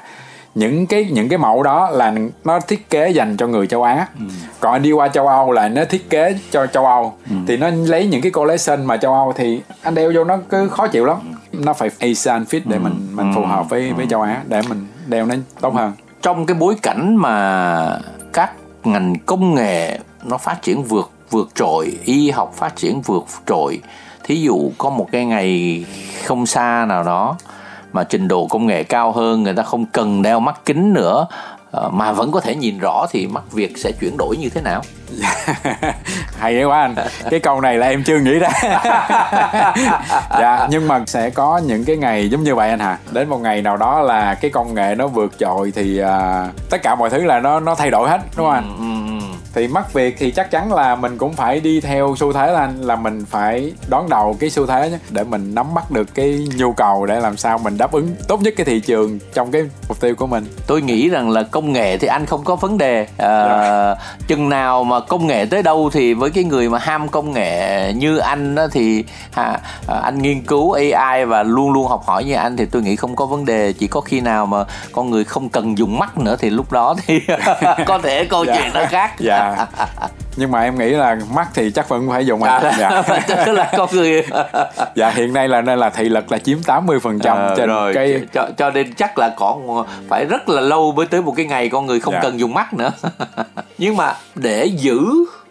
những 0.54 0.86
cái 0.86 1.04
những 1.10 1.28
cái 1.28 1.38
mẫu 1.38 1.62
đó 1.62 1.90
là 1.90 2.14
nó 2.44 2.60
thiết 2.60 2.90
kế 2.90 3.10
dành 3.10 3.36
cho 3.36 3.46
người 3.46 3.66
châu 3.66 3.82
Á. 3.82 4.06
Ừ. 4.18 4.24
còn 4.60 4.72
anh 4.72 4.82
đi 4.82 4.92
qua 4.92 5.08
châu 5.08 5.28
Âu 5.28 5.52
là 5.52 5.68
nó 5.68 5.84
thiết 5.84 6.10
kế 6.10 6.38
cho 6.50 6.66
châu 6.66 6.86
Âu. 6.86 7.14
Ừ. 7.30 7.36
thì 7.46 7.56
nó 7.56 7.70
lấy 7.70 8.06
những 8.06 8.22
cái 8.22 8.30
collection 8.32 8.86
mà 8.86 8.96
châu 8.96 9.14
Âu 9.14 9.32
thì 9.36 9.60
anh 9.82 9.94
đeo 9.94 10.12
vô 10.14 10.24
nó 10.24 10.38
cứ 10.48 10.68
khó 10.68 10.86
chịu 10.86 11.04
lắm. 11.04 11.16
Nó 11.52 11.72
phải 11.72 11.90
Asian 12.00 12.42
fit 12.42 12.60
để 12.64 12.76
ừ. 12.76 12.80
mình 12.80 13.08
mình 13.12 13.32
phù 13.34 13.44
hợp 13.44 13.68
với 13.68 13.92
với 13.92 14.06
châu 14.10 14.22
Á 14.22 14.42
để 14.46 14.62
mình 14.68 14.86
đeo 15.06 15.26
nó 15.26 15.34
tốt 15.60 15.74
hơn. 15.74 15.92
Trong 16.22 16.46
cái 16.46 16.54
bối 16.54 16.76
cảnh 16.82 17.16
mà 17.16 17.98
các 18.32 18.52
ngành 18.84 19.14
công 19.26 19.54
nghệ 19.54 19.98
nó 20.24 20.38
phát 20.38 20.62
triển 20.62 20.82
vượt 20.84 21.10
vượt 21.30 21.48
trội 21.54 21.98
y 22.04 22.30
học 22.30 22.52
phát 22.56 22.76
triển 22.76 23.00
vượt 23.00 23.24
trội 23.46 23.80
thí 24.24 24.40
dụ 24.40 24.70
có 24.78 24.90
một 24.90 25.08
cái 25.12 25.24
ngày 25.24 25.84
không 26.24 26.46
xa 26.46 26.86
nào 26.88 27.02
đó 27.02 27.36
mà 27.92 28.04
trình 28.04 28.28
độ 28.28 28.46
công 28.46 28.66
nghệ 28.66 28.82
cao 28.82 29.12
hơn 29.12 29.42
người 29.42 29.54
ta 29.54 29.62
không 29.62 29.86
cần 29.86 30.22
đeo 30.22 30.40
mắt 30.40 30.60
kính 30.64 30.92
nữa 30.92 31.26
ờ, 31.70 31.90
mà 31.92 32.12
vẫn 32.12 32.32
có 32.32 32.40
thể 32.40 32.56
nhìn 32.56 32.78
rõ 32.78 33.06
thì 33.10 33.26
mắt 33.26 33.52
Việt 33.52 33.78
sẽ 33.78 33.92
chuyển 34.00 34.16
đổi 34.18 34.36
như 34.36 34.48
thế 34.48 34.60
nào? 34.60 34.82
Hay 36.38 36.64
quá 36.64 36.80
anh. 36.80 36.94
Cái 37.30 37.40
câu 37.40 37.60
này 37.60 37.76
là 37.76 37.86
em 37.86 38.02
chưa 38.04 38.18
nghĩ 38.18 38.38
ra. 38.38 38.48
dạ, 40.40 40.66
nhưng 40.70 40.88
mà 40.88 41.04
sẽ 41.06 41.30
có 41.30 41.60
những 41.66 41.84
cái 41.84 41.96
ngày 41.96 42.28
giống 42.28 42.42
như 42.42 42.54
vậy 42.54 42.70
anh 42.70 42.78
hả? 42.78 42.98
Đến 43.12 43.28
một 43.28 43.38
ngày 43.38 43.62
nào 43.62 43.76
đó 43.76 44.00
là 44.00 44.34
cái 44.34 44.50
công 44.50 44.74
nghệ 44.74 44.94
nó 44.94 45.06
vượt 45.06 45.38
trội 45.38 45.72
thì 45.74 46.02
uh, 46.02 46.06
tất 46.70 46.82
cả 46.82 46.94
mọi 46.94 47.10
thứ 47.10 47.24
là 47.24 47.40
nó 47.40 47.60
nó 47.60 47.74
thay 47.74 47.90
đổi 47.90 48.08
hết 48.08 48.18
đúng 48.36 48.46
không 48.46 48.54
anh? 48.54 48.76
Ừ, 48.78 49.12
ừ 49.12 49.17
thì 49.54 49.68
mắt 49.68 49.92
việt 49.92 50.16
thì 50.18 50.30
chắc 50.30 50.50
chắn 50.50 50.72
là 50.72 50.94
mình 50.94 51.18
cũng 51.18 51.32
phải 51.32 51.60
đi 51.60 51.80
theo 51.80 52.14
xu 52.18 52.32
thế 52.32 52.52
là 52.52 52.60
anh 52.60 52.82
là 52.82 52.96
mình 52.96 53.24
phải 53.30 53.72
đón 53.90 54.08
đầu 54.08 54.36
cái 54.40 54.50
xu 54.50 54.66
thế 54.66 54.90
nhé 54.90 54.98
để 55.10 55.24
mình 55.24 55.54
nắm 55.54 55.74
bắt 55.74 55.90
được 55.90 56.14
cái 56.14 56.48
nhu 56.56 56.72
cầu 56.72 57.06
để 57.06 57.20
làm 57.20 57.36
sao 57.36 57.58
mình 57.58 57.78
đáp 57.78 57.92
ứng 57.92 58.08
tốt 58.28 58.42
nhất 58.42 58.54
cái 58.56 58.64
thị 58.64 58.80
trường 58.80 59.18
trong 59.34 59.50
cái 59.50 59.62
mục 59.88 60.00
tiêu 60.00 60.14
của 60.14 60.26
mình 60.26 60.46
tôi 60.66 60.82
nghĩ 60.82 61.08
rằng 61.08 61.30
là 61.30 61.42
công 61.42 61.72
nghệ 61.72 61.98
thì 61.98 62.08
anh 62.08 62.26
không 62.26 62.44
có 62.44 62.56
vấn 62.56 62.78
đề 62.78 63.06
à. 63.18 63.28
Dạ. 63.28 63.94
chừng 64.26 64.48
nào 64.48 64.84
mà 64.84 65.00
công 65.00 65.26
nghệ 65.26 65.46
tới 65.46 65.62
đâu 65.62 65.90
thì 65.92 66.14
với 66.14 66.30
cái 66.30 66.44
người 66.44 66.68
mà 66.68 66.78
ham 66.78 67.08
công 67.08 67.32
nghệ 67.32 67.92
như 67.92 68.18
anh 68.18 68.54
đó 68.54 68.66
thì 68.72 69.04
ha, 69.32 69.60
à, 69.86 70.00
anh 70.02 70.22
nghiên 70.22 70.42
cứu 70.42 70.72
AI 70.72 71.24
và 71.24 71.42
luôn 71.42 71.72
luôn 71.72 71.88
học 71.88 72.02
hỏi 72.06 72.24
như 72.24 72.34
anh 72.34 72.56
thì 72.56 72.66
tôi 72.66 72.82
nghĩ 72.82 72.96
không 72.96 73.16
có 73.16 73.26
vấn 73.26 73.44
đề 73.44 73.72
chỉ 73.72 73.86
có 73.86 74.00
khi 74.00 74.20
nào 74.20 74.46
mà 74.46 74.64
con 74.92 75.10
người 75.10 75.24
không 75.24 75.48
cần 75.48 75.78
dùng 75.78 75.98
mắt 75.98 76.18
nữa 76.18 76.36
thì 76.38 76.50
lúc 76.50 76.72
đó 76.72 76.94
thì 77.06 77.20
có 77.86 77.98
thể 77.98 78.24
câu. 78.24 78.44
Dạ. 78.44 78.54
chuyện 78.54 78.72
nó 78.74 78.84
khác 78.90 79.18
yeah 79.18 79.37
dạ 79.38 79.66
nhưng 80.36 80.50
mà 80.50 80.62
em 80.62 80.78
nghĩ 80.78 80.90
là 80.90 81.18
mắt 81.34 81.48
thì 81.54 81.70
chắc 81.70 81.88
vẫn 81.88 82.08
phải 82.08 82.26
dùng 82.26 82.42
à, 82.42 82.72
dạ. 82.78 83.02
tức 83.46 83.52
là 83.52 83.72
con 83.76 83.88
người 83.92 84.24
dạ 84.94 85.10
hiện 85.10 85.32
nay 85.32 85.48
là 85.48 85.60
nên 85.60 85.78
là 85.78 85.90
thị 85.90 86.08
lực 86.08 86.32
là 86.32 86.38
chiếm 86.38 86.58
80% 86.58 87.00
phần 87.00 87.18
trăm 87.18 87.36
à, 87.36 87.54
trên 87.56 87.68
rồi. 87.68 87.94
cái 87.94 88.20
cho, 88.32 88.48
cho 88.56 88.70
nên 88.70 88.94
chắc 88.94 89.18
là 89.18 89.34
còn 89.36 89.84
phải 90.08 90.24
rất 90.24 90.48
là 90.48 90.60
lâu 90.60 90.92
mới 90.92 91.06
tới 91.06 91.22
một 91.22 91.34
cái 91.36 91.46
ngày 91.46 91.68
con 91.68 91.86
người 91.86 92.00
không 92.00 92.14
dạ. 92.14 92.20
cần 92.22 92.40
dùng 92.40 92.54
mắt 92.54 92.74
nữa 92.74 92.90
nhưng 93.78 93.96
mà 93.96 94.14
để 94.34 94.66
giữ 94.66 95.00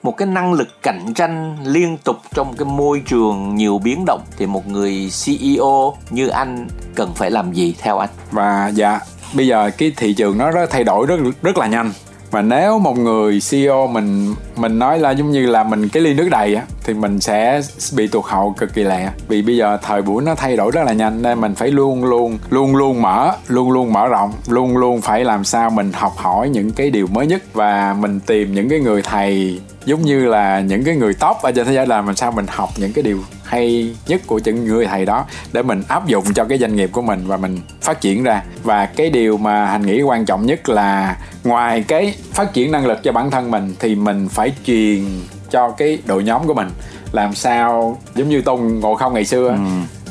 một 0.03 0.17
cái 0.17 0.27
năng 0.27 0.53
lực 0.53 0.67
cạnh 0.83 1.13
tranh 1.13 1.57
liên 1.63 1.97
tục 1.97 2.17
trong 2.33 2.53
cái 2.57 2.65
môi 2.65 3.01
trường 3.05 3.55
nhiều 3.55 3.79
biến 3.83 4.03
động 4.05 4.21
thì 4.37 4.45
một 4.45 4.67
người 4.67 5.09
CEO 5.25 5.97
như 6.09 6.27
anh 6.27 6.67
cần 6.95 7.13
phải 7.15 7.31
làm 7.31 7.53
gì 7.53 7.75
theo 7.79 7.97
anh? 7.97 8.09
Và 8.31 8.71
dạ 8.73 8.99
bây 9.33 9.47
giờ 9.47 9.71
cái 9.77 9.91
thị 9.97 10.13
trường 10.13 10.37
nó 10.37 10.51
rất 10.51 10.69
thay 10.69 10.83
đổi 10.83 11.05
rất 11.05 11.15
rất 11.41 11.57
là 11.57 11.67
nhanh 11.67 11.91
và 12.31 12.41
nếu 12.41 12.79
một 12.79 12.97
người 12.97 13.39
CEO 13.49 13.87
mình 13.87 14.35
mình 14.55 14.79
nói 14.79 14.99
là 14.99 15.11
giống 15.11 15.31
như 15.31 15.45
là 15.45 15.63
mình 15.63 15.89
cái 15.89 16.03
ly 16.03 16.13
nước 16.13 16.27
đầy 16.31 16.55
á, 16.55 16.63
thì 16.83 16.93
mình 16.93 17.19
sẽ 17.19 17.61
bị 17.95 18.07
tụt 18.07 18.25
hậu 18.25 18.55
cực 18.57 18.73
kỳ 18.73 18.83
lẹ. 18.83 19.09
Vì 19.27 19.41
bây 19.41 19.57
giờ 19.57 19.77
thời 19.81 20.01
buổi 20.01 20.23
nó 20.23 20.35
thay 20.35 20.57
đổi 20.57 20.71
rất 20.71 20.83
là 20.83 20.93
nhanh 20.93 21.21
nên 21.21 21.41
mình 21.41 21.55
phải 21.55 21.71
luôn 21.71 22.05
luôn 22.05 22.37
luôn 22.49 22.75
luôn 22.75 23.01
mở, 23.01 23.33
luôn 23.47 23.71
luôn 23.71 23.93
mở 23.93 24.07
rộng, 24.07 24.31
luôn 24.47 24.77
luôn 24.77 25.01
phải 25.01 25.25
làm 25.25 25.43
sao 25.43 25.69
mình 25.69 25.91
học 25.93 26.13
hỏi 26.17 26.49
những 26.49 26.71
cái 26.71 26.89
điều 26.89 27.07
mới 27.07 27.27
nhất 27.27 27.43
và 27.53 27.95
mình 27.99 28.19
tìm 28.19 28.55
những 28.55 28.69
cái 28.69 28.79
người 28.79 29.01
thầy 29.01 29.61
giống 29.85 30.01
như 30.01 30.25
là 30.25 30.59
những 30.59 30.83
cái 30.83 30.95
người 30.95 31.13
top 31.13 31.37
ở 31.41 31.51
trên 31.51 31.65
thế 31.65 31.73
giới 31.73 31.87
là 31.87 32.01
làm 32.01 32.15
sao 32.15 32.31
mình 32.31 32.45
học 32.49 32.69
những 32.77 32.93
cái 32.93 33.03
điều 33.03 33.19
hay 33.47 33.95
nhất 34.07 34.21
của 34.27 34.39
những 34.43 34.65
người 34.65 34.85
thầy 34.85 35.05
đó 35.05 35.25
để 35.53 35.61
mình 35.63 35.83
áp 35.87 36.07
dụng 36.07 36.33
cho 36.33 36.43
cái 36.43 36.57
doanh 36.57 36.75
nghiệp 36.75 36.89
của 36.91 37.01
mình 37.01 37.23
và 37.27 37.37
mình 37.37 37.59
phát 37.81 38.01
triển 38.01 38.23
ra. 38.23 38.43
Và 38.63 38.85
cái 38.85 39.09
điều 39.09 39.37
mà 39.37 39.65
hành 39.65 39.85
nghĩ 39.85 40.01
quan 40.01 40.25
trọng 40.25 40.45
nhất 40.45 40.69
là 40.69 41.17
ngoài 41.43 41.83
cái 41.87 42.13
phát 42.33 42.53
triển 42.53 42.71
năng 42.71 42.85
lực 42.85 43.03
cho 43.03 43.11
bản 43.11 43.31
thân 43.31 43.51
mình 43.51 43.75
thì 43.79 43.95
mình 43.95 44.29
phải 44.29 44.51
truyền 44.65 45.05
cho 45.49 45.69
cái 45.69 45.99
đội 46.05 46.23
nhóm 46.23 46.47
của 46.47 46.53
mình. 46.53 46.69
Làm 47.11 47.35
sao, 47.35 47.97
giống 48.15 48.29
như 48.29 48.41
tôn 48.41 48.79
ngộ 48.79 48.95
không 48.95 49.13
ngày 49.13 49.25
xưa 49.25 49.49
ừ 49.49 49.55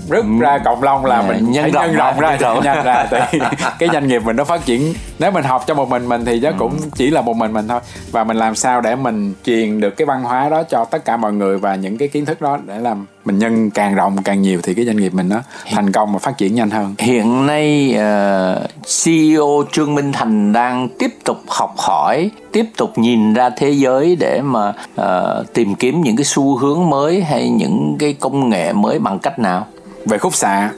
rứt 0.09 0.25
ừ. 0.25 0.41
ra 0.41 0.59
cộng 0.65 0.83
long 0.83 1.05
là 1.05 1.21
yeah, 1.21 1.29
mình 1.29 1.51
nhân 1.51 1.63
phải 1.63 1.73
nhân 1.73 1.97
rộng 1.97 2.21
ra, 2.21 2.39
nhân 2.41 2.85
ra 2.85 3.07
thì 3.31 3.39
cái 3.79 3.89
doanh 3.93 4.09
nghiệp 4.09 4.23
mình 4.25 4.37
nó 4.37 4.45
phát 4.45 4.65
triển. 4.65 4.95
Nếu 5.19 5.31
mình 5.31 5.45
học 5.45 5.65
cho 5.67 5.75
một 5.75 5.89
mình 5.89 6.09
mình 6.09 6.25
thì 6.25 6.43
ừ. 6.43 6.53
cũng 6.59 6.77
chỉ 6.95 7.11
là 7.11 7.21
một 7.21 7.37
mình 7.37 7.53
mình 7.53 7.69
thôi. 7.69 7.81
Và 8.11 8.25
mình 8.25 8.37
làm 8.37 8.55
sao 8.55 8.81
để 8.81 8.97
mình 8.97 9.35
truyền 9.45 9.81
được 9.81 9.97
cái 9.97 10.07
văn 10.07 10.23
hóa 10.23 10.49
đó 10.49 10.63
cho 10.63 10.85
tất 10.85 11.05
cả 11.05 11.17
mọi 11.17 11.33
người 11.33 11.59
và 11.59 11.75
những 11.75 11.99
cái 11.99 12.09
kiến 12.09 12.25
thức 12.25 12.41
đó 12.41 12.59
để 12.67 12.79
làm 12.79 13.07
mình 13.27 13.39
nhân 13.39 13.71
càng 13.71 13.95
rộng 13.95 14.17
càng 14.25 14.43
nhiều 14.43 14.61
thì 14.63 14.75
cái 14.75 14.85
doanh 14.85 14.97
nghiệp 14.97 15.15
mình 15.15 15.29
nó 15.29 15.43
thành 15.71 15.93
công 15.93 16.13
và 16.13 16.19
phát 16.19 16.39
triển 16.39 16.55
nhanh 16.55 16.71
hơn. 16.71 16.95
hiện 16.99 17.47
nay 17.47 17.91
uh, 17.91 17.99
ờ, 17.99 18.67
CEO 19.05 19.65
Trương 19.73 19.95
Minh 19.95 20.13
Thành 20.13 20.53
đang 20.53 20.89
tiếp 20.99 21.11
tục 21.25 21.37
học 21.49 21.75
hỏi 21.79 22.31
tiếp 22.53 22.65
tục 22.77 22.99
nhìn 22.99 23.35
ra 23.35 23.51
thế 23.51 23.71
giới 23.71 24.17
để 24.21 24.41
mà 24.45 24.73
uh, 25.01 25.53
tìm 25.55 25.75
kiếm 25.75 26.01
những 26.01 26.17
cái 26.17 26.25
xu 26.25 26.57
hướng 26.57 26.91
mới 26.91 27.23
hay 27.23 27.49
những 27.49 27.97
cái 27.99 28.13
công 28.13 28.49
nghệ 28.49 28.73
mới 28.73 28.99
bằng 28.99 29.19
cách 29.19 29.39
nào 29.39 29.67
về 30.07 30.19
khúc 30.19 30.35
xạ 30.35 30.71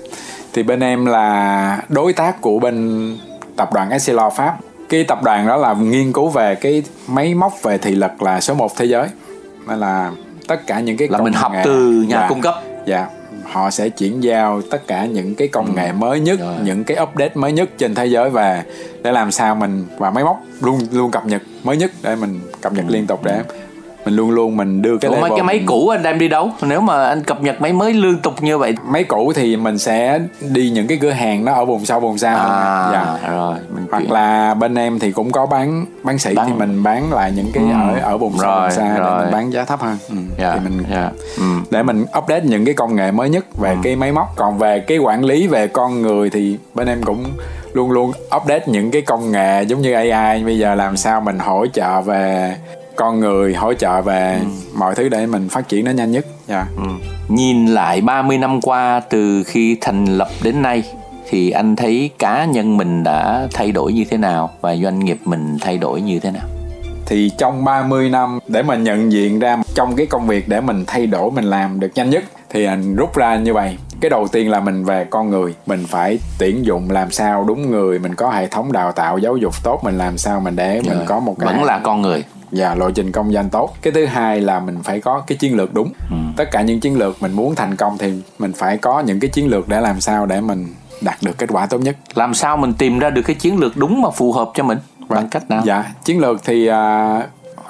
thì 0.52 0.62
bên 0.62 0.80
em 0.80 1.06
là 1.06 1.82
đối 1.88 2.12
tác 2.12 2.40
của 2.40 2.58
bên 2.58 3.16
tập 3.56 3.72
đoàn 3.72 3.90
Essilor 3.90 4.32
Pháp 4.36 4.56
cái 4.88 5.04
tập 5.04 5.22
đoàn 5.22 5.46
đó 5.46 5.56
là 5.56 5.74
nghiên 5.74 6.12
cứu 6.12 6.28
về 6.28 6.54
cái 6.54 6.82
máy 7.06 7.34
móc 7.34 7.62
về 7.62 7.78
thị 7.78 7.94
lực 7.94 8.22
là 8.22 8.40
số 8.40 8.54
1 8.54 8.76
thế 8.76 8.84
giới 8.84 9.08
nên 9.68 9.78
là 9.78 10.10
tất 10.48 10.66
cả 10.66 10.80
những 10.80 10.96
cái 10.96 11.08
là 11.08 11.18
mình 11.18 11.32
học 11.32 11.52
nghệ, 11.52 11.62
từ 11.64 12.04
nhà 12.08 12.20
dạ, 12.20 12.28
cung 12.28 12.40
cấp 12.40 12.54
dạ 12.86 13.06
họ 13.44 13.70
sẽ 13.70 13.88
chuyển 13.88 14.22
giao 14.22 14.62
tất 14.70 14.86
cả 14.86 15.04
những 15.04 15.34
cái 15.34 15.48
công 15.48 15.66
ừ. 15.66 15.72
nghệ 15.76 15.92
mới 15.92 16.20
nhất 16.20 16.40
Rồi. 16.40 16.54
những 16.64 16.84
cái 16.84 16.96
update 17.02 17.32
mới 17.34 17.52
nhất 17.52 17.70
trên 17.78 17.94
thế 17.94 18.06
giới 18.06 18.30
về 18.30 18.62
để 19.02 19.12
làm 19.12 19.30
sao 19.30 19.54
mình 19.54 19.84
và 19.98 20.10
máy 20.10 20.24
móc 20.24 20.42
luôn 20.60 20.80
luôn 20.92 21.10
cập 21.10 21.26
nhật 21.26 21.42
mới 21.64 21.76
nhất 21.76 21.90
để 22.02 22.16
mình 22.16 22.40
cập 22.60 22.72
nhật 22.72 22.84
ừ. 22.88 22.92
liên 22.92 23.06
tục 23.06 23.20
để 23.24 23.42
mình 24.04 24.16
luôn 24.16 24.30
luôn 24.30 24.56
mình 24.56 24.82
đưa 24.82 24.98
cái 24.98 25.10
Ủa 25.10 25.20
mấy 25.20 25.30
cái 25.30 25.42
máy 25.42 25.62
cũ 25.66 25.88
anh 25.88 26.02
đem 26.02 26.18
đi 26.18 26.28
đâu 26.28 26.50
nếu 26.62 26.80
mà 26.80 27.04
anh 27.04 27.22
cập 27.22 27.42
nhật 27.42 27.60
máy 27.60 27.72
mới 27.72 27.92
liên 27.92 28.18
tục 28.18 28.42
như 28.42 28.58
vậy 28.58 28.74
máy 28.88 29.04
cũ 29.04 29.32
thì 29.34 29.56
mình 29.56 29.78
sẽ 29.78 30.20
đi 30.40 30.70
những 30.70 30.86
cái 30.86 30.98
cửa 31.00 31.10
hàng 31.10 31.44
nó 31.44 31.52
ở 31.52 31.64
vùng 31.64 31.84
sâu 31.84 32.00
vùng 32.00 32.18
xa 32.18 32.34
à, 32.34 32.90
dạ. 32.92 33.30
rồi 33.30 33.56
mình 33.74 33.86
hoặc 33.90 33.98
chuyển. 33.98 34.12
là 34.12 34.54
bên 34.54 34.74
em 34.74 34.98
thì 34.98 35.12
cũng 35.12 35.32
có 35.32 35.46
bán 35.46 35.86
bán 36.02 36.18
sỉ 36.18 36.34
bán. 36.34 36.46
thì 36.48 36.52
mình 36.58 36.82
bán 36.82 37.12
lại 37.12 37.32
những 37.36 37.50
cái 37.52 37.64
ừ. 37.64 37.70
ở 37.72 38.10
ở 38.10 38.18
vùng 38.18 38.38
sâu 38.38 38.60
vùng 38.60 38.70
xa 38.70 38.96
rồi. 38.98 39.18
để 39.18 39.24
mình 39.24 39.32
bán 39.32 39.52
giá 39.52 39.64
thấp 39.64 39.80
hơn 39.80 39.96
ừ. 40.08 40.14
yeah. 40.14 40.38
Dạ, 40.38 40.52
thì 40.54 40.68
mình 40.68 40.84
yeah. 40.90 41.12
Dạ. 41.12 41.24
ừ. 41.38 41.44
để 41.70 41.82
mình 41.82 42.04
update 42.18 42.44
những 42.44 42.64
cái 42.64 42.74
công 42.74 42.96
nghệ 42.96 43.10
mới 43.10 43.30
nhất 43.30 43.44
về 43.58 43.70
ừ. 43.70 43.76
cái 43.82 43.96
máy 43.96 44.12
móc 44.12 44.28
còn 44.36 44.58
về 44.58 44.80
cái 44.80 44.98
quản 44.98 45.24
lý 45.24 45.46
về 45.46 45.66
con 45.66 46.02
người 46.02 46.30
thì 46.30 46.58
bên 46.74 46.88
em 46.88 47.02
cũng 47.02 47.24
luôn 47.72 47.90
luôn 47.90 48.12
update 48.36 48.64
những 48.66 48.90
cái 48.90 49.02
công 49.02 49.32
nghệ 49.32 49.62
giống 49.62 49.80
như 49.80 49.92
AI 49.92 50.44
bây 50.44 50.58
giờ 50.58 50.74
làm 50.74 50.96
sao 50.96 51.20
mình 51.20 51.38
hỗ 51.38 51.66
trợ 51.66 52.00
về 52.00 52.56
con 52.98 53.20
người 53.20 53.54
hỗ 53.54 53.74
trợ 53.74 54.02
về 54.02 54.38
ừ. 54.40 54.46
mọi 54.74 54.94
thứ 54.94 55.08
để 55.08 55.26
mình 55.26 55.48
phát 55.48 55.68
triển 55.68 55.84
nó 55.84 55.90
nhanh 55.90 56.10
nhất. 56.10 56.26
Yeah. 56.48 56.66
Dạ. 56.76 56.82
Ừ. 56.82 56.88
Nhìn 57.28 57.66
lại 57.66 58.00
30 58.00 58.38
năm 58.38 58.60
qua 58.60 59.00
từ 59.10 59.42
khi 59.42 59.76
thành 59.80 60.04
lập 60.04 60.28
đến 60.42 60.62
nay 60.62 60.82
thì 61.30 61.50
anh 61.50 61.76
thấy 61.76 62.10
cá 62.18 62.44
nhân 62.44 62.76
mình 62.76 63.04
đã 63.04 63.48
thay 63.54 63.72
đổi 63.72 63.92
như 63.92 64.04
thế 64.10 64.16
nào 64.16 64.50
và 64.60 64.76
doanh 64.76 64.98
nghiệp 64.98 65.18
mình 65.24 65.56
thay 65.60 65.78
đổi 65.78 66.00
như 66.00 66.20
thế 66.20 66.30
nào? 66.30 66.44
Thì 67.06 67.30
trong 67.38 67.64
30 67.64 68.10
năm 68.10 68.38
để 68.48 68.62
mà 68.62 68.76
nhận 68.76 69.12
diện 69.12 69.38
ra 69.38 69.56
trong 69.74 69.96
cái 69.96 70.06
công 70.06 70.26
việc 70.26 70.48
để 70.48 70.60
mình 70.60 70.84
thay 70.86 71.06
đổi 71.06 71.30
mình 71.30 71.44
làm 71.44 71.80
được 71.80 71.90
nhanh 71.94 72.10
nhất 72.10 72.24
thì 72.50 72.64
anh 72.64 72.96
rút 72.96 73.16
ra 73.16 73.36
như 73.36 73.54
vậy 73.54 73.76
cái 74.00 74.10
đầu 74.10 74.28
tiên 74.28 74.50
là 74.50 74.60
mình 74.60 74.84
về 74.84 75.04
con 75.10 75.30
người 75.30 75.54
mình 75.66 75.84
phải 75.88 76.18
tuyển 76.38 76.64
dụng 76.64 76.90
làm 76.90 77.10
sao 77.10 77.44
đúng 77.44 77.70
người 77.70 77.98
mình 77.98 78.14
có 78.14 78.30
hệ 78.30 78.46
thống 78.46 78.72
đào 78.72 78.92
tạo 78.92 79.18
giáo 79.18 79.36
dục 79.36 79.54
tốt 79.62 79.80
mình 79.84 79.98
làm 79.98 80.18
sao 80.18 80.40
mình 80.40 80.56
để 80.56 80.80
mình 80.86 80.98
có 81.06 81.20
một 81.20 81.36
cái 81.38 81.46
vẫn 81.46 81.64
là 81.64 81.78
con 81.78 82.02
người 82.02 82.24
và 82.50 82.74
lộ 82.74 82.90
trình 82.90 83.12
công 83.12 83.32
danh 83.32 83.50
tốt. 83.50 83.74
Cái 83.82 83.92
thứ 83.92 84.06
hai 84.06 84.40
là 84.40 84.60
mình 84.60 84.78
phải 84.82 85.00
có 85.00 85.20
cái 85.26 85.38
chiến 85.38 85.56
lược 85.56 85.74
đúng. 85.74 85.92
Ừ. 86.10 86.16
tất 86.36 86.50
cả 86.50 86.62
những 86.62 86.80
chiến 86.80 86.98
lược 86.98 87.22
mình 87.22 87.32
muốn 87.32 87.54
thành 87.54 87.76
công 87.76 87.98
thì 87.98 88.12
mình 88.38 88.52
phải 88.52 88.76
có 88.76 89.00
những 89.00 89.20
cái 89.20 89.30
chiến 89.30 89.48
lược 89.48 89.68
để 89.68 89.80
làm 89.80 90.00
sao 90.00 90.26
để 90.26 90.40
mình 90.40 90.66
đạt 91.00 91.16
được 91.22 91.38
kết 91.38 91.50
quả 91.52 91.66
tốt 91.66 91.78
nhất. 91.78 91.96
Làm 92.14 92.34
sao 92.34 92.56
mình 92.56 92.74
tìm 92.74 92.98
ra 92.98 93.10
được 93.10 93.22
cái 93.22 93.36
chiến 93.36 93.58
lược 93.58 93.76
đúng 93.76 94.02
mà 94.02 94.10
phù 94.10 94.32
hợp 94.32 94.50
cho 94.54 94.64
mình? 94.64 94.78
Bằng 95.08 95.20
right. 95.20 95.30
cách 95.30 95.50
nào? 95.50 95.62
Dạ 95.64 95.84
chiến 96.04 96.20
lược 96.20 96.44
thì 96.44 96.70
uh, 96.70 96.74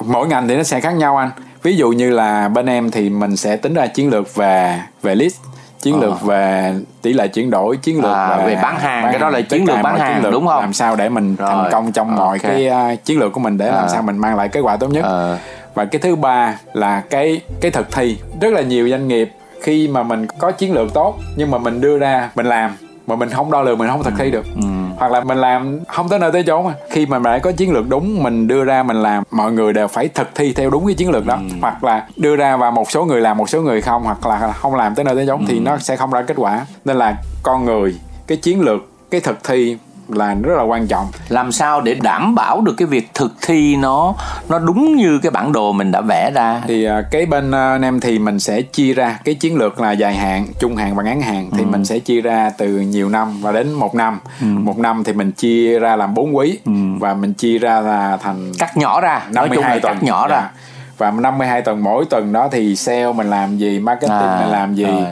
mỗi 0.06 0.28
ngành 0.28 0.48
thì 0.48 0.56
nó 0.56 0.62
sẽ 0.62 0.80
khác 0.80 0.92
nhau 0.92 1.16
anh. 1.16 1.30
Ví 1.62 1.76
dụ 1.76 1.90
như 1.90 2.10
là 2.10 2.48
bên 2.48 2.66
em 2.66 2.90
thì 2.90 3.10
mình 3.10 3.36
sẽ 3.36 3.56
tính 3.56 3.74
ra 3.74 3.86
chiến 3.86 4.10
lược 4.10 4.34
về 4.34 4.82
về 5.02 5.14
list 5.14 5.36
chiến 5.80 6.00
ờ. 6.00 6.06
lược 6.06 6.22
về 6.22 6.74
tỷ 7.02 7.12
lệ 7.12 7.28
chuyển 7.28 7.50
đổi 7.50 7.76
chiến 7.76 8.02
lược 8.02 8.12
à, 8.12 8.36
về, 8.36 8.46
về 8.46 8.62
bán 8.62 8.78
hàng 8.78 9.02
bán, 9.02 9.12
cái 9.12 9.20
đó 9.20 9.30
là 9.30 9.40
chiến 9.40 9.64
lược 9.64 9.76
bán 9.82 9.98
hàng 9.98 10.22
lược, 10.22 10.32
đúng 10.32 10.46
không 10.46 10.60
làm 10.60 10.72
sao 10.72 10.96
để 10.96 11.08
mình 11.08 11.36
Rồi. 11.36 11.48
thành 11.50 11.72
công 11.72 11.92
trong 11.92 12.16
mọi 12.16 12.38
okay. 12.42 12.68
cái 12.68 12.92
uh, 12.94 13.04
chiến 13.04 13.18
lược 13.18 13.32
của 13.32 13.40
mình 13.40 13.58
để 13.58 13.68
à. 13.68 13.76
làm 13.76 13.88
sao 13.88 14.02
mình 14.02 14.18
mang 14.18 14.36
lại 14.36 14.48
kết 14.48 14.60
quả 14.60 14.76
tốt 14.76 14.88
nhất 14.88 15.04
à. 15.04 15.38
và 15.74 15.84
cái 15.84 16.00
thứ 16.00 16.16
ba 16.16 16.58
là 16.72 17.02
cái 17.10 17.40
cái 17.60 17.70
thực 17.70 17.92
thi 17.92 18.18
rất 18.40 18.52
là 18.52 18.62
nhiều 18.62 18.88
doanh 18.88 19.08
nghiệp 19.08 19.32
khi 19.62 19.88
mà 19.88 20.02
mình 20.02 20.26
có 20.38 20.50
chiến 20.50 20.72
lược 20.72 20.94
tốt 20.94 21.18
nhưng 21.36 21.50
mà 21.50 21.58
mình 21.58 21.80
đưa 21.80 21.98
ra 21.98 22.30
mình 22.34 22.46
làm 22.46 22.76
mà 23.06 23.16
mình 23.16 23.30
không 23.30 23.50
đo 23.50 23.62
lường 23.62 23.78
mình 23.78 23.88
không 23.88 24.02
thực 24.02 24.14
thi 24.18 24.30
được 24.30 24.46
ừ. 24.54 24.62
Hoặc 24.98 25.12
là 25.12 25.20
mình 25.20 25.38
làm 25.38 25.78
không 25.88 26.08
tới 26.08 26.18
nơi 26.18 26.32
tới 26.32 26.42
chốn 26.46 26.64
mà 26.64 26.74
khi 26.90 27.06
mà 27.06 27.18
đã 27.18 27.38
có 27.38 27.52
chiến 27.52 27.72
lược 27.72 27.88
đúng 27.88 28.22
mình 28.22 28.48
đưa 28.48 28.64
ra 28.64 28.82
mình 28.82 29.02
làm 29.02 29.22
mọi 29.30 29.52
người 29.52 29.72
đều 29.72 29.88
phải 29.88 30.08
thực 30.08 30.28
thi 30.34 30.52
theo 30.52 30.70
đúng 30.70 30.86
cái 30.86 30.94
chiến 30.94 31.10
lược 31.10 31.26
đó 31.26 31.34
Ừ. 31.34 31.56
hoặc 31.60 31.84
là 31.84 32.06
đưa 32.16 32.36
ra 32.36 32.56
và 32.56 32.70
một 32.70 32.90
số 32.90 33.04
người 33.04 33.20
làm 33.20 33.36
một 33.38 33.48
số 33.50 33.62
người 33.62 33.80
không 33.82 34.02
hoặc 34.02 34.26
là 34.26 34.52
không 34.52 34.74
làm 34.74 34.94
tới 34.94 35.04
nơi 35.04 35.14
tới 35.14 35.26
chốn 35.26 35.40
Ừ. 35.40 35.44
thì 35.48 35.60
nó 35.60 35.78
sẽ 35.78 35.96
không 35.96 36.10
ra 36.10 36.22
kết 36.22 36.34
quả 36.36 36.66
nên 36.84 36.96
là 36.96 37.16
con 37.42 37.64
người 37.64 37.94
cái 38.26 38.38
chiến 38.38 38.60
lược 38.60 38.80
cái 39.10 39.20
thực 39.20 39.44
thi 39.44 39.76
là 40.08 40.34
rất 40.42 40.54
là 40.56 40.62
quan 40.62 40.86
trọng. 40.86 41.06
Làm 41.28 41.52
sao 41.52 41.80
để 41.80 41.94
đảm 41.94 42.34
bảo 42.34 42.60
được 42.60 42.74
cái 42.76 42.86
việc 42.88 43.08
thực 43.14 43.32
thi 43.42 43.76
nó 43.76 44.14
nó 44.48 44.58
đúng 44.58 44.96
như 44.96 45.18
cái 45.22 45.30
bản 45.30 45.52
đồ 45.52 45.72
mình 45.72 45.92
đã 45.92 46.00
vẽ 46.00 46.30
ra? 46.34 46.62
Thì 46.66 46.84
à, 46.84 47.02
cái 47.10 47.26
bên 47.26 47.50
à, 47.50 47.78
nem 47.78 48.00
thì 48.00 48.18
mình 48.18 48.40
sẽ 48.40 48.62
chia 48.62 48.94
ra. 48.94 49.18
Cái 49.24 49.34
chiến 49.34 49.56
lược 49.56 49.80
là 49.80 49.92
dài 49.92 50.14
hạn 50.16 50.46
trung 50.58 50.76
hạn 50.76 50.94
và 50.94 51.02
ngắn 51.02 51.20
hạn 51.22 51.50
thì 51.58 51.64
mình 51.64 51.84
sẽ 51.84 51.98
chia 51.98 52.20
ra 52.20 52.50
từ 52.58 52.68
nhiều 52.68 53.08
năm 53.08 53.40
và 53.40 53.52
đến 53.52 53.72
một 53.72 53.94
năm. 53.94 54.20
Một 54.40 54.78
năm 54.78 55.04
thì 55.04 55.12
mình 55.12 55.32
chia 55.32 55.78
ra 55.78 55.96
làm 55.96 56.14
bốn 56.14 56.36
quý 56.36 56.58
và 57.00 57.14
mình 57.14 57.34
chia 57.34 57.58
ra 57.58 57.80
là 57.80 58.16
thành 58.16 58.52
cắt 58.58 58.76
nhỏ 58.76 59.00
ra 59.00 59.22
nói 59.32 59.48
chung 59.54 59.64
là 59.64 59.68
52 59.68 59.80
tuần 59.80 59.94
cắt 59.94 60.02
nhỏ 60.02 60.26
Dạ. 60.30 60.36
ra 60.36 60.50
và 60.98 61.10
52 61.10 61.62
tuần 61.62 61.82
mỗi 61.82 62.04
tuần 62.04 62.32
đó 62.32 62.48
thì 62.52 62.76
sale 62.76 63.12
mình 63.12 63.30
làm 63.30 63.58
gì 63.58 63.78
marketing 63.80 64.10
À, 64.18 64.38
mình 64.42 64.52
làm 64.52 64.74
gì 64.74 64.84
rồi. 64.84 65.04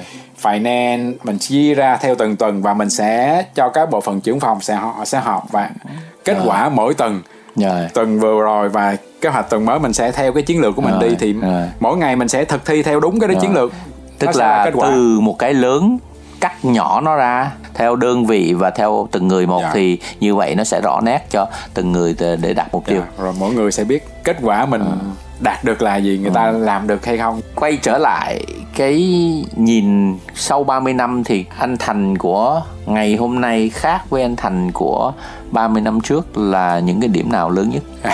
finance 0.43 1.13
mình 1.25 1.39
chia 1.39 1.75
ra 1.75 1.97
theo 1.97 2.15
từng 2.15 2.37
tuần 2.37 2.63
và 2.63 2.75
mình 2.75 2.91
sẽ 2.91 3.43
cho 3.55 3.69
các 3.69 3.91
bộ 3.91 4.01
phận 4.01 4.21
trưởng 4.21 4.41
phòng 4.41 4.61
sẽ 4.61 4.75
họ 4.75 4.95
sẽ 5.05 5.19
họp 5.21 5.51
và 5.53 5.71
kết 6.25 6.37
quả 6.45 6.69
mỗi 6.69 6.95
tuần 6.95 7.23
rồi 7.57 7.89
tuần 7.95 8.21
vừa 8.21 8.41
rồi 8.43 8.69
và 8.69 8.97
kế 9.21 9.29
hoạch 9.29 9.51
tuần 9.51 9.65
mới 9.65 9.79
mình 9.79 9.93
sẽ 9.93 10.13
theo 10.13 10.33
cái 10.33 10.43
chiến 10.43 10.61
lược 10.61 10.77
của 10.77 10.83
mình 10.83 10.99
Rồi, 11.01 11.09
đi 11.09 11.17
thì 11.21 11.33
rồi. 11.33 11.63
mỗi 11.81 11.97
ngày 11.97 12.17
mình 12.17 12.29
sẽ 12.29 12.45
thực 12.45 12.67
thi 12.67 12.83
theo 12.83 13.01
đúng 13.01 13.21
cái 13.21 13.29
đó 13.29 13.33
Rồi. 13.33 13.41
chiến 13.43 13.55
lược 13.55 13.73
tức 14.19 14.27
Nó 14.27 14.33
là 14.37 14.71
quả. 14.75 14.89
từ 14.91 15.21
một 15.21 15.39
cái 15.39 15.55
lớn 15.55 15.99
cắt 16.41 16.65
nhỏ 16.65 17.01
nó 17.01 17.17
ra 17.17 17.51
theo 17.75 17.97
đơn 17.97 18.27
vị 18.27 18.55
và 18.59 18.71
theo 18.71 19.09
từng 19.13 19.29
người 19.29 19.47
một 19.47 19.61
Dạ. 19.63 19.71
thì 19.75 19.99
như 20.21 20.35
vậy 20.35 20.55
nó 20.55 20.65
sẽ 20.65 20.81
rõ 20.81 21.01
nét 21.01 21.27
cho 21.31 21.47
từng 21.75 21.93
người 21.93 22.17
để 22.43 22.55
đạt 22.55 22.67
mục 22.73 22.85
tiêu 22.87 23.01
Dạ, 23.01 23.23
rồi 23.25 23.35
mỗi 23.41 23.53
người 23.53 23.73
sẽ 23.73 23.85
biết 23.85 24.09
kết 24.25 24.37
quả 24.43 24.67
mình 24.67 24.83
đạt 25.41 25.65
được 25.65 25.83
là 25.83 25.97
gì 25.97 26.19
người 26.19 26.31
ta 26.35 26.51
làm 26.51 26.87
được 26.87 27.05
hay 27.07 27.19
không? 27.19 27.41
Quay 27.55 27.77
trở 27.83 27.99
lại 27.99 28.45
cái 28.77 28.95
nhìn 29.57 30.19
sau 30.35 30.65
30 30.65 30.95
năm 30.95 31.25
thì 31.25 31.45
anh 31.59 31.77
Thành 31.77 32.19
của 32.19 32.63
ngày 32.87 33.17
hôm 33.17 33.41
nay 33.41 33.71
khác 33.75 34.11
với 34.11 34.23
anh 34.23 34.37
Thành 34.37 34.73
của 34.73 35.13
30 35.51 35.83
năm 35.83 36.01
trước 36.01 36.39
là 36.39 36.79
những 36.79 37.01
cái 37.01 37.09
điểm 37.09 37.33
nào 37.33 37.51
lớn 37.51 37.71
nhất? 37.71 37.83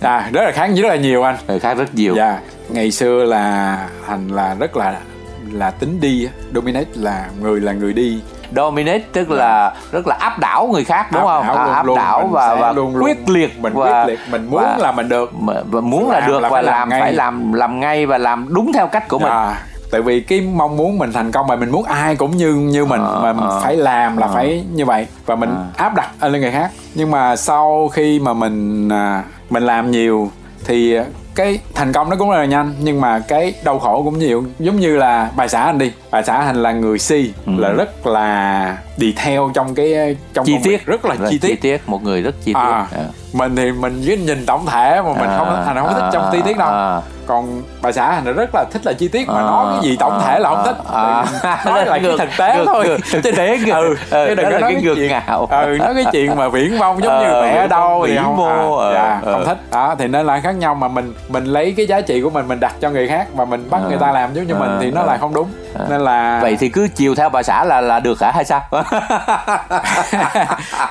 à 0.00 0.30
rất 0.32 0.42
là 0.44 0.52
khác 0.54 0.70
rất 0.76 0.88
là 0.88 0.96
nhiều 0.96 1.22
anh. 1.22 1.36
Rồi 1.48 1.58
khác 1.60 1.74
rất 1.74 1.94
nhiều. 1.94 2.14
dạ 2.16 2.40
ngày 2.68 2.90
xưa 2.90 3.24
là 3.24 3.88
thành 4.06 4.28
là 4.28 4.54
rất 4.54 4.76
là 4.76 5.00
là 5.52 5.70
tính 5.70 6.00
đi 6.00 6.28
dominate 6.54 6.90
là 6.94 7.28
người 7.40 7.60
là 7.60 7.72
người 7.72 7.92
đi 7.92 8.20
Dominate 8.56 9.02
tức 9.12 9.30
là 9.30 9.72
rất 9.92 10.06
là 10.06 10.16
áp 10.20 10.38
đảo 10.38 10.68
người 10.72 10.84
khác 10.84 11.12
đúng 11.12 11.26
Áp 11.26 11.42
không? 11.42 11.46
đảo 11.46 11.56
À, 11.56 11.64
luôn 11.64 11.74
áp 11.74 11.86
luôn, 11.86 11.96
đảo 11.96 12.28
và 12.32 12.54
và 12.54 12.72
luôn 12.72 12.96
luôn- 12.96 13.04
quyết 13.04 13.28
liệt 13.28 13.58
mình 13.58 13.72
và, 13.74 13.84
quyết 14.04 14.06
liệt 14.12 14.20
mình 14.30 14.50
muốn 14.50 14.60
và- 14.62 14.76
là 14.78 14.92
mình 14.92 15.08
được 15.08 15.32
và 15.70 15.80
muốn 15.80 16.10
là 16.10 16.20
được 16.20 16.40
là 16.40 16.48
và 16.48 16.62
làm 16.62 16.72
làm 16.74 16.88
ngay. 16.88 17.00
phải 17.00 17.12
làm 17.12 17.52
làm 17.52 17.80
ngay 17.80 18.06
và 18.06 18.18
làm 18.18 18.46
đúng 18.54 18.72
theo 18.72 18.86
cách 18.86 19.08
của 19.08 19.18
mình. 19.18 19.32
à, 19.32 19.54
tại 19.90 20.02
vì 20.02 20.20
cái 20.20 20.40
mong 20.40 20.76
muốn 20.76 20.98
mình 20.98 21.12
thành 21.12 21.32
công 21.32 21.46
mà 21.46 21.56
mình 21.56 21.70
muốn 21.70 21.84
ai 21.84 22.16
cũng 22.16 22.36
như 22.36 22.54
như 22.54 22.84
mình 22.84 23.00
Ờ, 23.00 23.20
mà 23.22 23.32
mình 23.32 23.46
ờ. 23.48 23.60
phải 23.64 23.76
làm 23.76 24.16
là 24.16 24.26
phải 24.26 24.64
như 24.72 24.84
vậy 24.84 25.06
và 25.26 25.34
mình 25.36 25.50
áp 25.76 25.94
đặt 25.94 26.08
lên 26.20 26.40
người 26.40 26.50
khác 26.50 26.70
nhưng 26.94 27.10
mà 27.10 27.36
sau 27.36 27.88
khi 27.92 28.18
mà 28.20 28.32
mình 28.32 28.88
à, 28.88 29.22
mình 29.50 29.62
làm 29.62 29.90
nhiều 29.90 30.30
thì 30.66 30.98
cái 31.34 31.58
thành 31.74 31.92
công 31.92 32.10
nó 32.10 32.16
cũng 32.16 32.30
rất 32.30 32.36
là 32.38 32.44
nhanh 32.44 32.74
nhưng 32.80 33.00
mà 33.00 33.18
cái 33.28 33.54
đau 33.64 33.78
khổ 33.78 34.02
cũng 34.04 34.18
nhiều. 34.18 34.44
Giống 34.58 34.76
như 34.76 34.96
là 34.96 35.30
bà 35.36 35.48
xã 35.48 35.62
anh 35.62 35.78
đi. 35.78 35.92
Bà 36.10 36.22
xã 36.22 36.34
anh 36.36 36.56
là 36.62 36.72
người 36.72 36.98
si 36.98 37.32
là 37.46 37.68
rất 37.68 38.06
là 38.06 38.78
detail 38.96 39.40
trong 39.54 39.74
cái 39.74 40.16
trong 40.34 40.46
chi 40.46 40.56
tiết. 40.64 40.86
Rất 40.86 41.04
là 41.04 41.16
chi 41.30 41.38
tiết. 41.38 41.80
một 41.88 42.02
người 42.02 42.22
rất 42.22 42.34
chi 42.44 42.52
tiết. 42.52 42.60
à, 42.60 42.86
À. 42.92 43.04
mình 43.32 43.56
thì 43.56 43.72
mình 43.72 44.02
cứ 44.06 44.16
nhìn 44.16 44.46
tổng 44.46 44.66
thể 44.66 45.02
mà 45.02 45.08
mình 45.20 45.30
không 45.38 45.62
thành 45.64 45.76
không 45.76 45.92
thích 45.94 46.10
trong 46.12 46.28
chi 46.32 46.38
tiết 46.44 46.58
đâu. 46.58 46.68
à. 46.68 47.00
Còn 47.26 47.62
bà 47.82 47.92
xã 47.92 48.12
thành 48.12 48.34
rất 48.34 48.50
là 48.54 48.64
thích 48.72 48.86
là 48.86 48.92
chi 48.92 49.08
tiết 49.08 49.28
mà 49.28 49.34
À, 49.38 49.42
nói 49.42 49.66
cái 49.80 49.90
gì 49.90 49.96
tổng 50.00 50.20
thể 50.24 50.38
là 50.38 50.48
không 50.48 50.62
thích 50.64 50.76
à, 50.94 51.24
Tại 51.42 51.56
nói 51.66 51.78
là 51.86 51.90
cái 51.90 52.00
ngược- 52.00 52.16
thực 52.18 52.28
tế 52.38 52.56
ngược- 52.56 52.64
thôi 52.66 52.84
ngược- 52.88 52.98
thực 53.22 53.36
tế 53.36 53.58
ngược. 53.66 53.72
ừ, 53.72 53.96
Ừ, 54.10 54.24
chứ 54.28 54.34
đừng 54.34 54.44
có 54.44 54.50
là 54.50 54.58
nói 54.58 54.72
cái 54.72 54.82
ngược 54.82 54.94
chuyện 54.96 55.08
ngạo. 55.08 55.46
ừ 55.50 55.76
nói 55.80 55.94
cái 55.94 56.04
chuyện 56.12 56.36
mà 56.36 56.48
viễn 56.48 56.78
vông 56.78 57.02
giống 57.02 57.18
như 57.18 57.24
Ờ, 57.32 57.42
viễn 57.42 57.56
ở 57.56 57.66
đâu 57.66 58.04
thì 58.06 58.16
không 58.22 58.36
mô, 58.36 58.46
à, 58.76 58.86
ờ, 58.86 58.94
dạ, 58.94 59.20
ờ. 59.24 59.32
không 59.32 59.44
thích 59.44 59.58
đó 59.70 59.94
thì 59.98 60.08
nên 60.08 60.26
là 60.26 60.40
khác 60.40 60.52
nhau 60.56 60.74
mà 60.74 60.88
mình 60.88 61.14
mình 61.28 61.44
lấy 61.44 61.74
cái 61.76 61.86
giá 61.86 62.00
trị 62.00 62.20
của 62.20 62.30
mình 62.30 62.48
mình 62.48 62.60
đặt 62.60 62.74
cho 62.80 62.90
người 62.90 63.08
khác 63.08 63.26
và 63.34 63.44
mình 63.44 63.70
bắt 63.70 63.78
Ờ. 63.82 63.88
người 63.88 63.98
ta 63.98 64.12
làm 64.12 64.34
giống 64.34 64.46
như 64.46 64.54
mình 64.54 64.70
Ờ, 64.70 64.78
thì 64.80 64.90
nó 64.90 65.00
ờ. 65.00 65.06
lại 65.06 65.18
không 65.18 65.34
đúng 65.34 65.48
nên 65.90 66.00
là 66.00 66.38
Vậy 66.42 66.56
thì 66.60 66.68
cứ 66.68 66.88
chiều 66.94 67.14
theo 67.14 67.28
bà 67.28 67.42
xã 67.42 67.64
là 67.64 67.80
là 67.80 68.00
được 68.00 68.20
hả 68.20 68.30
hay 68.34 68.44
sao? 68.44 68.62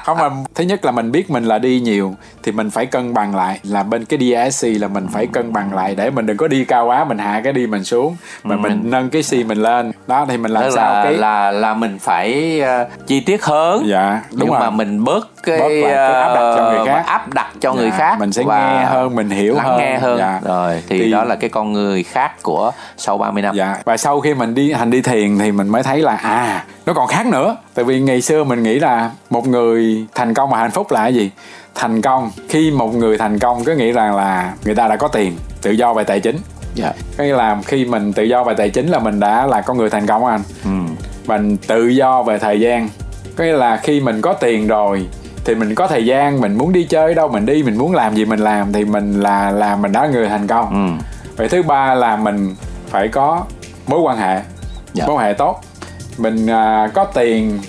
không 0.06 0.18
mà 0.18 0.30
thứ 0.56 0.64
nhất 0.64 0.86
là 0.86 0.92
mình 0.92 1.12
biết 1.12 1.30
mình 1.30 1.44
là 1.46 1.60
đi 1.60 1.80
nhiều 1.80 2.16
thì 2.44 2.52
mình 2.52 2.70
phải 2.70 2.86
cân 2.86 3.14
bằng 3.14 3.36
lại 3.36 3.60
là 3.64 3.84
bên 3.84 4.06
cái 4.06 4.20
DSC 4.50 4.68
là 4.82 4.88
mình 4.88 5.08
phải 5.14 5.28
cân 5.28 5.54
bằng 5.54 5.74
lại 5.74 5.96
để 5.96 6.10
mình 6.10 6.21
đừng 6.26 6.38
có 6.38 6.48
đi 6.48 6.66
cao 6.66 6.86
quá 6.86 7.04
mình 7.04 7.18
hạ 7.18 7.42
cái 7.44 7.54
đi 7.54 7.68
mình 7.68 7.84
xuống 7.84 8.16
mà 8.44 8.56
mình 8.56 8.82
nâng 8.84 9.10
cái 9.10 9.22
C 9.24 9.34
mình 9.48 9.58
lên 9.58 9.92
đó 10.08 10.26
thì 10.30 10.38
mình 10.38 10.52
làm 10.52 10.64
Tức 10.64 10.72
sao 10.76 10.94
là 10.94 11.04
cái 11.04 11.14
là 11.14 11.52
là 11.52 11.74
mình 11.74 12.00
phải 12.00 12.60
ờ, 12.62 12.86
chi 13.08 13.20
tiết 13.20 13.44
hơn. 13.46 13.84
dạ 13.88 14.22
đúng 14.32 14.40
nhưng 14.40 14.50
rồi 14.50 14.60
mà 14.60 14.70
mình 14.70 15.04
bớt 15.04 15.30
cái, 15.44 15.60
Bớt 15.60 15.68
cái 15.70 15.92
áp 15.94 16.34
đặt 16.36 16.56
cho 16.58 16.64
người 16.70 16.78
ờ, 16.78 16.86
khác. 16.86 17.04
áp 17.06 17.34
đặt 17.34 17.48
cho 17.62 17.74
Dạ, 17.74 17.80
người 17.82 17.92
khác 17.92 18.16
mình 18.20 18.32
sẽ 18.34 18.44
nghe 18.44 18.84
hơn, 18.86 19.16
mình 19.16 19.30
hiểu 19.30 19.56
lắng 19.56 19.66
hơn. 19.68 19.78
nghe 19.80 19.98
hơn 20.00 20.18
Dạ. 20.20 20.40
rồi 20.44 20.84
thì, 20.90 21.00
Thì- 21.02 21.12
đó 21.12 21.24
là 21.24 21.36
cái 21.36 21.50
con 21.50 21.74
người 21.74 22.04
khác 22.04 22.44
của 22.44 22.72
sau 22.98 23.18
30 23.18 23.42
năm 23.44 23.56
dạ 23.56 23.76
và 23.86 23.98
sau 23.98 24.20
khi 24.22 24.34
mình 24.34 24.56
đi 24.56 24.72
hành 24.74 24.92
đi 24.92 25.02
thiền 25.02 25.40
thì 25.40 25.52
mình 25.52 25.70
mới 25.70 25.84
thấy 25.84 26.00
là 26.02 26.16
à 26.16 26.66
nó 26.86 26.94
còn 26.94 27.08
khác 27.08 27.26
nữa 27.26 27.56
tại 27.74 27.86
vì 27.86 28.00
ngày 28.02 28.22
xưa 28.22 28.44
mình 28.44 28.64
nghĩ 28.64 28.80
là 28.80 29.10
một 29.30 29.48
người 29.48 30.06
thành 30.16 30.34
công 30.34 30.50
và 30.50 30.58
hạnh 30.58 30.72
phúc 30.72 30.92
là 30.92 31.00
cái 31.00 31.14
gì 31.14 31.32
thành 31.76 32.02
công. 32.02 32.32
Khi 32.50 32.72
một 32.72 32.96
người 32.96 33.18
thành 33.18 33.40
công 33.40 33.64
có 33.64 33.74
nghĩa 33.74 33.92
rằng 33.92 34.16
là 34.16 34.54
người 34.66 34.76
ta 34.76 34.88
đã 34.88 34.96
có 34.96 35.08
tiền 35.08 35.38
tự 35.62 35.72
do 35.72 35.94
về 35.94 36.04
tài 36.04 36.20
chính. 36.20 36.38
Dạ. 36.76 36.94
Có 37.18 37.24
nghĩa 37.24 37.36
là 37.36 37.58
khi 37.66 37.86
mình 37.86 38.14
tự 38.14 38.24
do 38.24 38.44
về 38.44 38.54
tài 38.54 38.70
chính 38.70 38.88
là 38.88 39.00
mình 39.00 39.20
đã 39.20 39.48
là 39.48 39.62
con 39.62 39.78
người 39.78 39.90
thành 39.90 40.08
công 40.08 40.26
anh? 40.26 40.42
Ừ. 40.64 40.70
mình 41.28 41.58
tự 41.58 41.88
do 41.88 42.24
về 42.24 42.38
thời 42.40 42.60
gian. 42.60 42.90
Có 43.36 43.44
nghĩa 43.44 43.54
là 43.54 43.78
khi 43.78 44.02
mình 44.02 44.22
có 44.22 44.34
tiền 44.34 44.68
rồi 44.68 45.08
thì 45.46 45.56
mình 45.56 45.76
có 45.76 45.88
thời 45.88 46.06
gian 46.06 46.42
mình 46.42 46.56
muốn 46.58 46.74
đi 46.74 46.84
chơi 46.84 47.14
đâu 47.14 47.28
mình 47.28 47.46
đi 47.46 47.64
mình 47.64 47.78
muốn 47.78 47.96
làm 47.96 48.16
gì 48.16 48.26
mình 48.26 48.40
làm 48.40 48.74
thì 48.74 48.86
mình 48.86 49.22
là 49.22 49.52
là 49.52 49.76
mình 49.76 49.92
đã 49.92 50.08
người 50.08 50.30
thành 50.30 50.48
công. 50.48 50.70
Ừ. 50.98 51.04
vậy 51.38 51.50
thứ 51.50 51.64
ba 51.64 51.94
là 51.94 52.16
mình 52.16 52.56
phải 52.90 53.08
có 53.08 53.44
mối 53.88 54.00
quan 54.00 54.18
hệ 54.18 54.40
Dạ. 54.94 55.08
mối 55.08 55.16
quan 55.16 55.26
hệ 55.26 55.34
tốt. 55.34 55.62
Mình 56.18 56.48
à, 56.48 56.90
có 56.94 57.04
tiền 57.06 57.60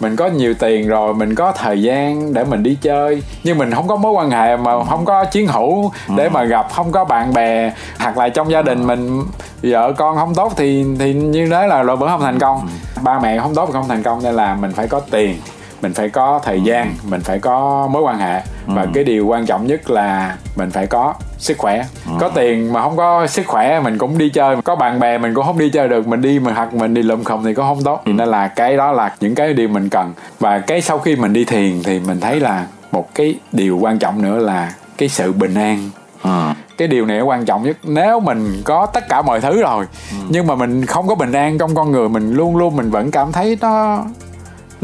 mình 0.00 0.16
có 0.16 0.26
nhiều 0.26 0.54
tiền 0.54 0.88
rồi 0.88 1.14
mình 1.14 1.34
có 1.34 1.52
thời 1.52 1.82
gian 1.82 2.34
để 2.34 2.44
mình 2.44 2.62
đi 2.62 2.78
chơi. 2.82 3.22
Nhưng 3.44 3.58
mình 3.58 3.72
không 3.74 3.88
có 3.88 3.96
mối 3.96 4.12
quan 4.12 4.30
hệ 4.30 4.56
mà 4.56 4.84
không 4.84 5.04
có 5.04 5.24
chiến 5.24 5.46
hữu 5.46 5.92
để 6.16 6.28
mà 6.28 6.44
gặp 6.44 6.66
không 6.72 6.92
có 6.92 7.04
bạn 7.04 7.34
bè 7.34 7.72
hoặc 7.98 8.18
là 8.18 8.28
trong 8.28 8.50
gia 8.50 8.62
đình 8.62 8.86
mình 8.86 9.22
vợ 9.62 9.92
con 9.92 10.16
không 10.16 10.34
tốt 10.34 10.52
thì 10.56 10.84
thì 10.98 11.14
như 11.14 11.48
thế 11.50 11.66
là 11.66 11.82
rồi 11.82 11.96
vẫn 11.96 12.08
không 12.08 12.20
thành 12.20 12.38
công. 12.38 12.68
Ba 13.02 13.18
mẹ 13.18 13.38
không 13.38 13.54
tốt 13.54 13.66
thì 13.66 13.72
không 13.72 13.88
thành 13.88 14.02
công 14.02 14.22
nên 14.22 14.34
là 14.34 14.54
mình 14.54 14.72
phải 14.72 14.88
có 14.88 15.00
tiền 15.00 15.36
mình 15.84 15.94
phải 15.94 16.08
có 16.08 16.40
thời 16.44 16.60
gian 16.60 16.94
mình 17.08 17.20
phải 17.20 17.38
có 17.38 17.88
mối 17.90 18.02
quan 18.02 18.18
hệ. 18.18 18.42
Và 18.66 18.86
cái 18.94 19.04
điều 19.04 19.26
quan 19.26 19.46
trọng 19.46 19.66
nhất 19.66 19.90
là 19.90 20.36
mình 20.56 20.70
phải 20.70 20.86
có 20.86 21.14
sức 21.38 21.58
khỏe. 21.58 21.84
Có 22.20 22.28
tiền 22.28 22.72
mà 22.72 22.82
không 22.82 22.96
có 22.96 23.26
sức 23.26 23.46
khỏe 23.46 23.80
mình 23.80 23.98
cũng 23.98 24.18
đi 24.18 24.28
chơi. 24.28 24.56
Có 24.64 24.76
bạn 24.76 25.00
bè 25.00 25.18
mình 25.18 25.34
cũng 25.34 25.44
không 25.44 25.58
đi 25.58 25.70
chơi 25.70 25.88
được 25.88 26.06
mình 26.06 26.22
đi 26.22 26.38
mà 26.38 26.52
hoặc 26.52 26.74
mình 26.74 26.94
đi 26.94 27.02
lùm 27.02 27.24
khùng 27.24 27.44
thì 27.44 27.54
cũng 27.54 27.64
không 27.64 27.82
tốt. 27.82 28.02
Thì 28.06 28.12
nên 28.12 28.28
là 28.28 28.48
cái 28.48 28.76
đó 28.76 28.92
là 28.92 29.14
những 29.20 29.34
cái 29.34 29.54
điều 29.54 29.68
mình 29.68 29.88
cần. 29.88 30.12
Và 30.40 30.58
cái 30.58 30.80
sau 30.80 30.98
khi 30.98 31.16
mình 31.16 31.32
đi 31.32 31.44
thiền 31.44 31.82
thì 31.82 32.00
mình 32.00 32.20
thấy 32.20 32.40
là 32.40 32.66
một 32.92 33.14
cái 33.14 33.34
điều 33.52 33.78
quan 33.78 33.98
trọng 33.98 34.22
nữa 34.22 34.38
là 34.38 34.74
cái 34.98 35.08
sự 35.08 35.32
bình 35.32 35.54
an. 35.54 35.90
Ừ. 36.22 36.30
cái 36.78 36.88
điều 36.88 37.06
này 37.06 37.20
quan 37.20 37.44
trọng 37.44 37.62
nhất. 37.62 37.76
Nếu 37.82 38.20
mình 38.20 38.62
có 38.64 38.86
tất 38.86 39.08
cả 39.08 39.22
mọi 39.22 39.40
thứ 39.40 39.62
rồi 39.62 39.86
nhưng 40.28 40.46
mà 40.46 40.54
mình 40.54 40.86
không 40.86 41.08
có 41.08 41.14
bình 41.14 41.32
an 41.32 41.58
trong 41.58 41.74
con 41.74 41.90
người 41.90 42.08
mình 42.08 42.32
luôn 42.32 42.56
luôn 42.56 42.76
mình 42.76 42.90
vẫn 42.90 43.10
cảm 43.10 43.32
thấy 43.32 43.58
nó 43.60 44.04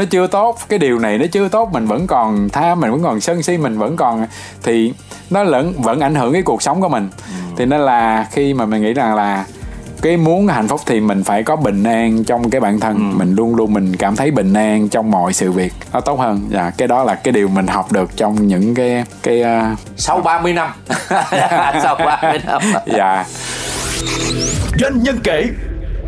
nó 0.01 0.07
chưa 0.11 0.27
tốt 0.27 0.59
cái 0.69 0.79
điều 0.79 0.99
này 0.99 1.19
nó 1.19 1.27
chưa 1.33 1.49
tốt 1.49 1.73
mình 1.73 1.87
vẫn 1.87 2.07
còn 2.07 2.49
tham 2.49 2.81
mình 2.81 2.91
vẫn 2.91 3.03
còn 3.03 3.21
sân 3.21 3.43
si 3.43 3.59
mình 3.59 3.79
vẫn 3.79 3.97
còn 3.97 4.27
thì 4.63 4.93
nó 5.31 5.45
vẫn 5.45 5.73
vẫn 5.79 6.01
ảnh 6.01 6.15
hưởng 6.15 6.33
cái 6.33 6.43
cuộc 6.43 6.63
sống 6.63 6.81
của 6.81 6.89
mình. 6.89 7.09
Thì 7.57 7.67
nên 7.67 7.81
là 7.81 8.27
khi 8.31 8.55
mà 8.55 8.67
mình 8.67 8.83
nghĩ 8.83 8.93
rằng 8.93 9.15
là 9.15 9.45
cái 10.03 10.17
muốn 10.17 10.47
hạnh 10.47 10.69
phúc 10.69 10.81
thì 10.87 11.01
mình 11.01 11.25
phải 11.25 11.43
có 11.43 11.57
bình 11.57 11.85
an 11.85 12.25
trong 12.25 12.51
cái 12.51 12.61
bản 12.61 12.81
thân. 12.81 13.19
Mình 13.19 13.35
luôn 13.35 13.57
luôn 13.57 13.75
mình 13.75 13.97
cảm 13.97 14.17
thấy 14.17 14.31
bình 14.31 14.55
an 14.55 14.89
trong 14.89 15.11
mọi 15.11 15.33
sự 15.33 15.53
việc. 15.53 15.73
Nó 15.93 16.01
tốt 16.01 16.21
hơn. 16.21 16.49
Và 16.51 16.71
cái 16.71 16.89
đó 16.89 17.05
là 17.05 17.15
cái 17.15 17.33
điều 17.33 17.49
mình 17.49 17.67
học 17.67 17.93
được 17.93 18.17
trong 18.17 18.47
những 18.47 18.75
cái 18.75 19.05
cái 19.23 19.43
uh, 19.43 19.79
sau 19.97 20.21
30 20.21 20.53
năm. 20.53 20.71
Sau 21.83 21.95
30 21.95 22.41
năm. 22.47 22.63
Dạ. 22.87 23.25
Doanh 24.81 25.03
nhân 25.03 25.19
kể 25.25 25.47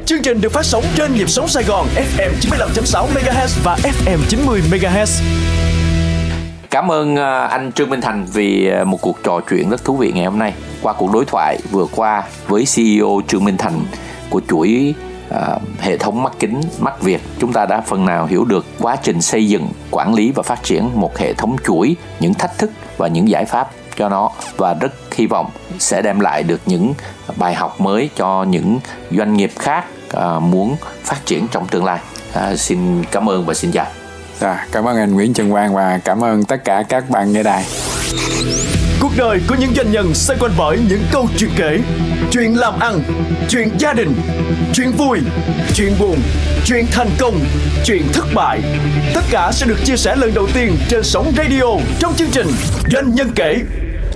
Chương 0.07 0.23
trình 0.23 0.41
được 0.41 0.53
phát 0.53 0.65
sóng 0.65 0.85
trên 0.97 1.15
nhịp 1.15 1.29
sóng 1.29 1.49
Sài 1.49 1.65
Gòn 1.65 1.87
FM 1.95 2.31
95.6 2.41 3.07
MHz 3.07 3.61
và 3.65 3.77
FM 3.83 4.19
90 4.29 4.63
MHz. 4.71 5.23
Cảm 6.71 6.91
ơn 6.93 7.17
à, 7.17 7.47
anh 7.47 7.73
Trương 7.73 7.91
Minh 7.91 8.01
Thành 8.01 8.27
vì 8.33 8.69
à, 8.69 8.85
một 8.85 8.99
cuộc 9.01 9.19
trò 9.23 9.41
chuyện 9.51 9.71
rất 9.71 9.85
thú 9.85 9.97
vị 9.97 10.13
ngày 10.15 10.25
hôm 10.25 10.39
nay. 10.39 10.55
Qua 10.83 10.93
cuộc 10.93 11.13
đối 11.13 11.25
thoại 11.25 11.59
vừa 11.71 11.87
qua 11.97 12.23
với 12.47 12.65
CEO 12.75 13.21
Trương 13.29 13.45
Minh 13.45 13.57
Thành 13.57 13.81
của 14.31 14.41
chuỗi 14.49 14.95
uh, 15.31 15.63
hệ 15.81 15.97
thống 15.97 16.23
mắt 16.23 16.33
kính 16.39 16.61
mắt 16.79 17.03
Việt 17.03 17.21
chúng 17.39 17.53
ta 17.53 17.67
đã 17.67 17.81
phần 17.81 18.05
nào 18.05 18.27
hiểu 18.27 18.45
được 18.45 18.67
quá 18.79 18.97
trình 19.03 19.23
xây 19.23 19.49
dựng 19.49 19.69
quản 19.91 20.15
lý 20.15 20.33
và 20.35 20.43
phát 20.43 20.63
triển 20.63 20.91
một 20.95 21.19
hệ 21.19 21.35
thống 21.35 21.57
chuỗi 21.65 21.97
những 22.21 22.35
thách 22.35 22.59
thức 22.59 22.71
và 22.97 23.09
những 23.09 23.29
giải 23.29 23.45
pháp 23.45 23.71
cho 23.97 24.09
nó 24.09 24.31
và 24.57 24.75
rất 24.75 24.93
hy 25.13 25.27
vọng 25.27 25.51
sẽ 25.79 26.03
đem 26.03 26.21
lại 26.21 26.43
được 26.43 26.61
những 26.67 26.95
bài 27.37 27.55
học 27.55 27.81
mới 27.81 28.11
cho 28.17 28.45
những 28.45 28.81
doanh 29.11 29.35
nghiệp 29.35 29.51
khác 29.59 29.85
à, 30.13 30.39
muốn 30.39 30.77
phát 31.05 31.27
triển 31.27 31.49
trong 31.49 31.67
tương 31.67 31.85
lai. 31.85 31.99
À, 32.35 32.57
xin 32.57 33.05
cảm 33.05 33.29
ơn 33.29 33.47
và 33.47 33.55
xin 33.55 33.73
chào. 33.73 33.87
Rồi, 34.41 34.57
cảm 34.73 34.89
ơn 34.89 34.97
anh 34.97 35.15
Nguyễn 35.15 35.35
Trần 35.35 35.51
Quang 35.51 35.75
và 35.75 36.01
cảm 36.05 36.25
ơn 36.25 36.45
tất 36.45 36.65
cả 36.65 36.83
các 36.89 37.11
bạn 37.11 37.33
nghe 37.33 37.43
đài. 37.43 37.65
Cuộc 39.01 39.13
đời 39.17 39.41
của 39.49 39.55
những 39.55 39.75
doanh 39.75 39.93
nhân 39.93 40.15
xoay 40.15 40.39
quanh 40.39 40.53
bởi 40.59 40.79
những 40.89 41.03
câu 41.13 41.29
chuyện 41.39 41.51
kể. 41.57 41.79
Chuyện 42.31 42.59
làm 42.59 42.81
ăn, 42.81 43.03
chuyện 43.49 43.69
gia 43.79 43.93
đình, 43.93 44.15
chuyện 44.75 44.93
vui, 44.93 45.19
chuyện 45.75 45.95
buồn, 45.99 46.17
chuyện 46.65 46.87
thành 46.93 47.11
công, 47.19 47.41
chuyện 47.85 48.03
thất 48.13 48.25
bại. 48.35 48.61
Tất 49.15 49.21
cả 49.31 49.51
sẽ 49.53 49.67
được 49.67 49.79
chia 49.85 49.97
sẻ 49.97 50.17
lần 50.17 50.35
đầu 50.35 50.47
tiên 50.55 50.77
trên 50.89 51.03
sóng 51.03 51.33
radio 51.37 51.65
trong 51.99 52.15
chương 52.15 52.31
trình 52.33 52.47
Doanh 52.93 53.15
nhân 53.15 53.31
kể 53.35 53.57